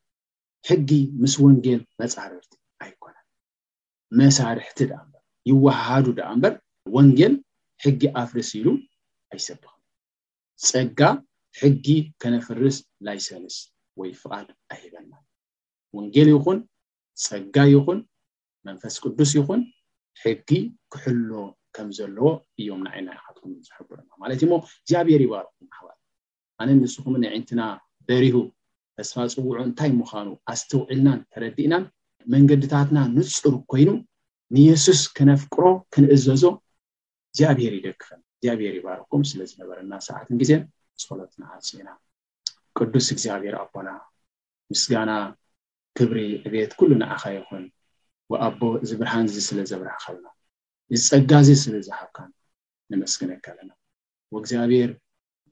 ሕጊ 0.68 0.90
ምስ 1.22 1.34
ወንጌል 1.44 1.82
መፃርርቲ 2.02 2.52
ኣይኮነን 2.84 3.26
መሳርሕቲ 4.20 4.78
በር 4.92 5.04
ይወሃዱ 5.50 6.06
ደ 6.18 6.22
እበር 6.34 6.54
ወንጌል 6.96 7.34
ሕጊ 7.84 8.00
ኣፍርሲሉ 8.22 8.66
ኣይሰብክን 9.34 9.80
ፀጋ 10.70 11.00
ሕጊ 11.60 11.86
ከነፍርስ 12.22 12.78
ላይሰንስ 13.06 13.56
ወይ 14.00 14.10
ፍቃድ 14.22 14.48
ኣሂበና 14.72 15.12
ወንጌል 15.98 16.28
ይኹን 16.34 16.58
ፀጋ 17.26 17.56
ይኹን 17.74 18.00
መንፈስ 18.68 18.94
ቅዱስ 19.04 19.30
ይኹን 19.38 19.60
ሕጊ 20.22 20.48
ክሕሎ 20.92 21.30
ከም 21.76 21.88
ዘለዎ 21.98 22.26
እዮም 22.60 22.80
ንዓይና 22.86 23.08
ይዓትኩም 23.18 23.52
ዝሕሩርማ 23.66 24.10
ማለት 24.22 24.38
እዩ 24.42 24.48
ሞ 24.52 24.54
እግዚኣብሔር 24.80 25.20
ይባርኩም 25.26 25.66
ኣነ 26.62 26.68
ንስኹም 26.80 27.14
ንይዒንትና 27.22 27.60
በሪሁ 28.08 28.36
ተስፋ 28.98 29.16
ፅውዑ 29.34 29.58
እንታይ 29.68 29.90
ምዃኑ 30.00 30.28
ኣስተውዕልናን 30.52 31.20
ተረዲእናን 31.32 31.84
መንገድታትና 32.34 32.98
ንፁር 33.16 33.54
ኮይኑ 33.72 33.90
ንየሱስ 34.56 35.00
ክነፍቅሮ 35.16 35.64
ክንእዘዞ 35.94 36.42
እግዚኣብሄር 37.30 37.72
ይደክፈ 37.78 38.08
እግዚኣብሔር 38.36 38.74
ይባርኩም 38.80 39.22
ስለዝነበረና 39.30 39.92
ሰዓትን 40.08 40.36
ግዜን 40.42 40.62
ፀሎትንኣፅኢና 41.08 41.88
ቅዱስ 42.78 43.06
እግዚኣብሄር 43.14 43.54
ኣቦና 43.62 43.88
ምስጋና 44.72 45.10
ክብሪ 45.98 46.18
ዕቤት 46.46 46.72
ኩሉ 46.80 46.90
ንኣኸ 47.02 47.22
ይኹን 47.36 47.64
ወኣቦ 48.32 48.60
እዚ 48.84 48.90
ብርሃን 49.00 49.26
እዚ 49.30 49.36
ስለ 49.48 49.58
ዘብረ 49.70 49.88
ከለና 50.04 50.26
እዚ 50.94 51.02
ፀጋእዚ 51.12 51.50
ስለ 51.62 51.74
ዝሓብካ 51.86 52.18
ንመስግነን 52.92 53.40
ከለና 53.46 53.70
ወእግዚኣብሔር 54.34 54.90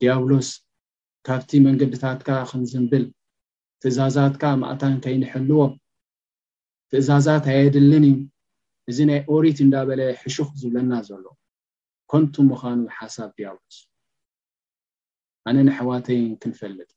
ዲያብሎስ 0.01 0.49
ካብቲ 1.27 1.51
መንገድታትካ 1.67 2.29
ክንዝምብል 2.51 3.05
ትእዛዛትካ 3.83 4.43
ማእታን 4.63 4.95
ከይንሕልዎም 5.05 5.73
ትእዛዛት 6.91 7.45
ኣየድልን 7.55 8.05
እዩ 8.11 8.17
እዚ 8.91 8.99
ናይ 9.11 9.21
ኦሪት 9.35 9.59
እንናበለ 9.65 10.01
ሕሹኽ 10.21 10.49
ዝብለና 10.63 10.93
ዘሎ 11.09 11.25
ኮንቱ 12.13 12.35
ምዃኑ 12.51 12.81
ሓሳብ 12.99 13.31
ዲያብሎስ 13.39 13.79
ኣነ 15.49 15.57
ናሕዋተይን 15.69 16.33
ክንፈልጥ 16.43 16.91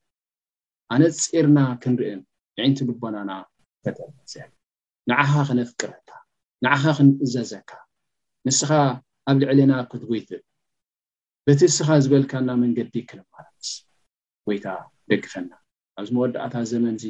ኣነ 0.94 1.02
ፅርና 1.26 1.60
ክንርኢን 1.84 2.22
ንዕንቲ 2.58 2.80
ልቦናና 2.90 3.32
ፈጠፅ 3.86 4.18
ንዓኻ 5.10 5.32
ክነፍቅረካ 5.48 6.10
ንዓኻ 6.64 6.84
ክንእዘዘካ 6.98 7.70
ንስኻ 8.46 8.70
ኣብ 9.30 9.36
ልዕሊና 9.42 9.72
ክትጎይት 9.90 10.30
በቲ 11.46 11.60
እስኻ 11.70 11.88
ዝበልካና 12.06 12.50
መንገዲ 12.64 12.94
ክንማላስ 13.10 13.70
ጎይታ 14.48 14.68
ደግፈና 15.10 15.52
ኣብዚ 15.98 16.10
መወዳእታት 16.16 16.66
ዘመን 16.72 16.96
እዚ 17.00 17.06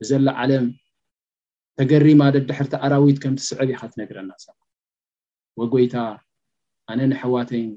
ብዘላ 0.00 0.26
ዓለም 0.42 0.66
ተገሪማደት 1.78 2.44
ድሕርቲ 2.50 2.74
ኣራዊት 2.86 3.18
ከምቲስዕብ 3.22 3.58
ኢካ 3.74 3.82
ትነግረና 3.92 4.30
ሰ 4.44 4.46
ወጎይታ 5.60 5.94
ኣነ 6.90 7.00
ንሕዋተይን 7.12 7.70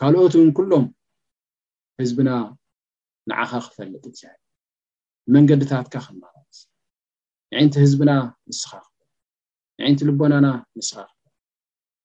ካልኦትን 0.00 0.48
ኩሎም 0.56 0.86
ህዝብና 2.00 2.30
ንዓኻ 3.30 3.50
ክፈልጥ 3.64 3.94
ትዘ 4.04 4.20
መንገድታትካ 5.34 5.94
ክማእ 6.06 6.37
ንዕንቲ 7.56 7.74
ህዝብና 7.82 8.10
ምስኻኽ 8.48 8.82
ንዕንቲ 9.80 10.00
ልቦናና 10.08 10.46
ምስኻኽ 10.78 11.10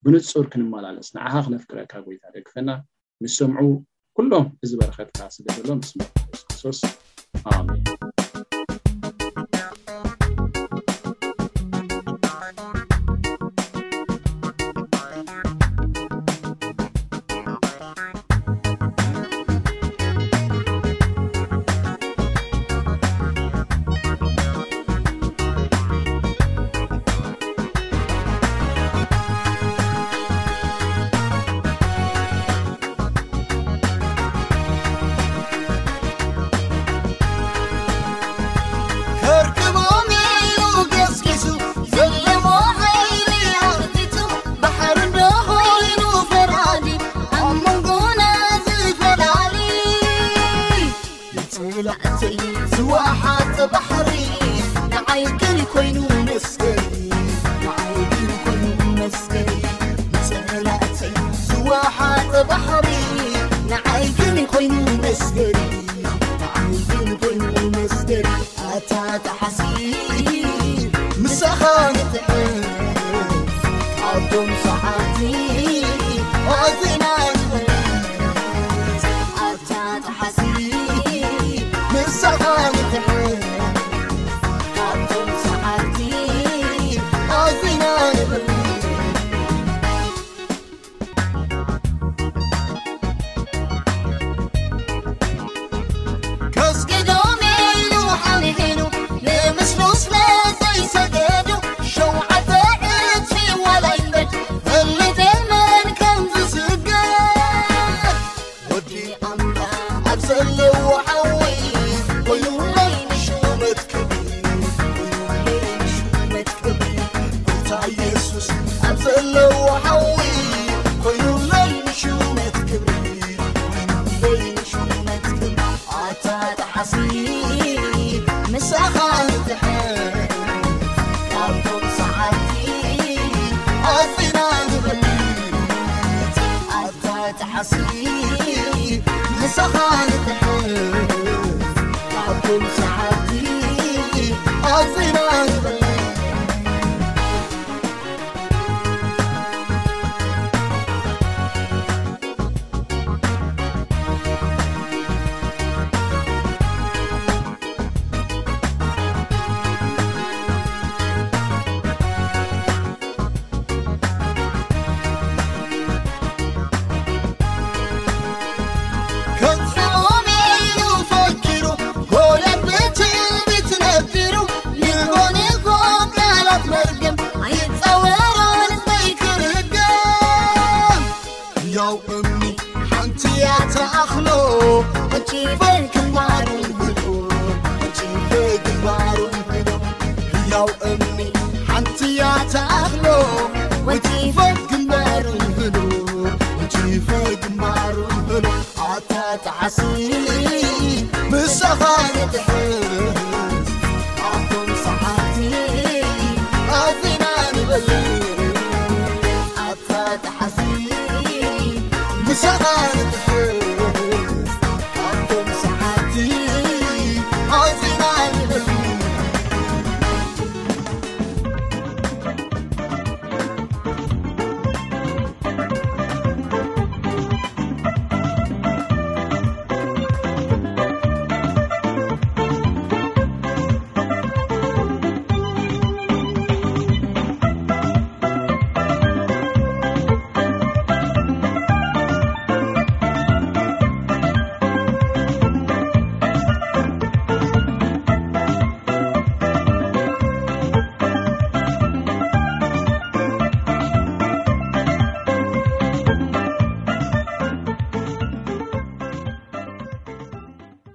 ብንፁር 0.05 0.45
ክንመላለስ 0.53 1.07
ንዓኻ 1.15 1.33
ክነፍክረካ 1.45 1.93
ጎይታ 2.05 2.23
ደግፈና 2.37 2.69
ምስ 3.23 3.33
ሰምዑ 3.41 3.63
ኩሎም 4.17 4.45
እዚ 4.63 4.71
በረከትካ 4.79 5.19
ስገሎ 5.35 5.67
ስስክሶስ 5.91 6.79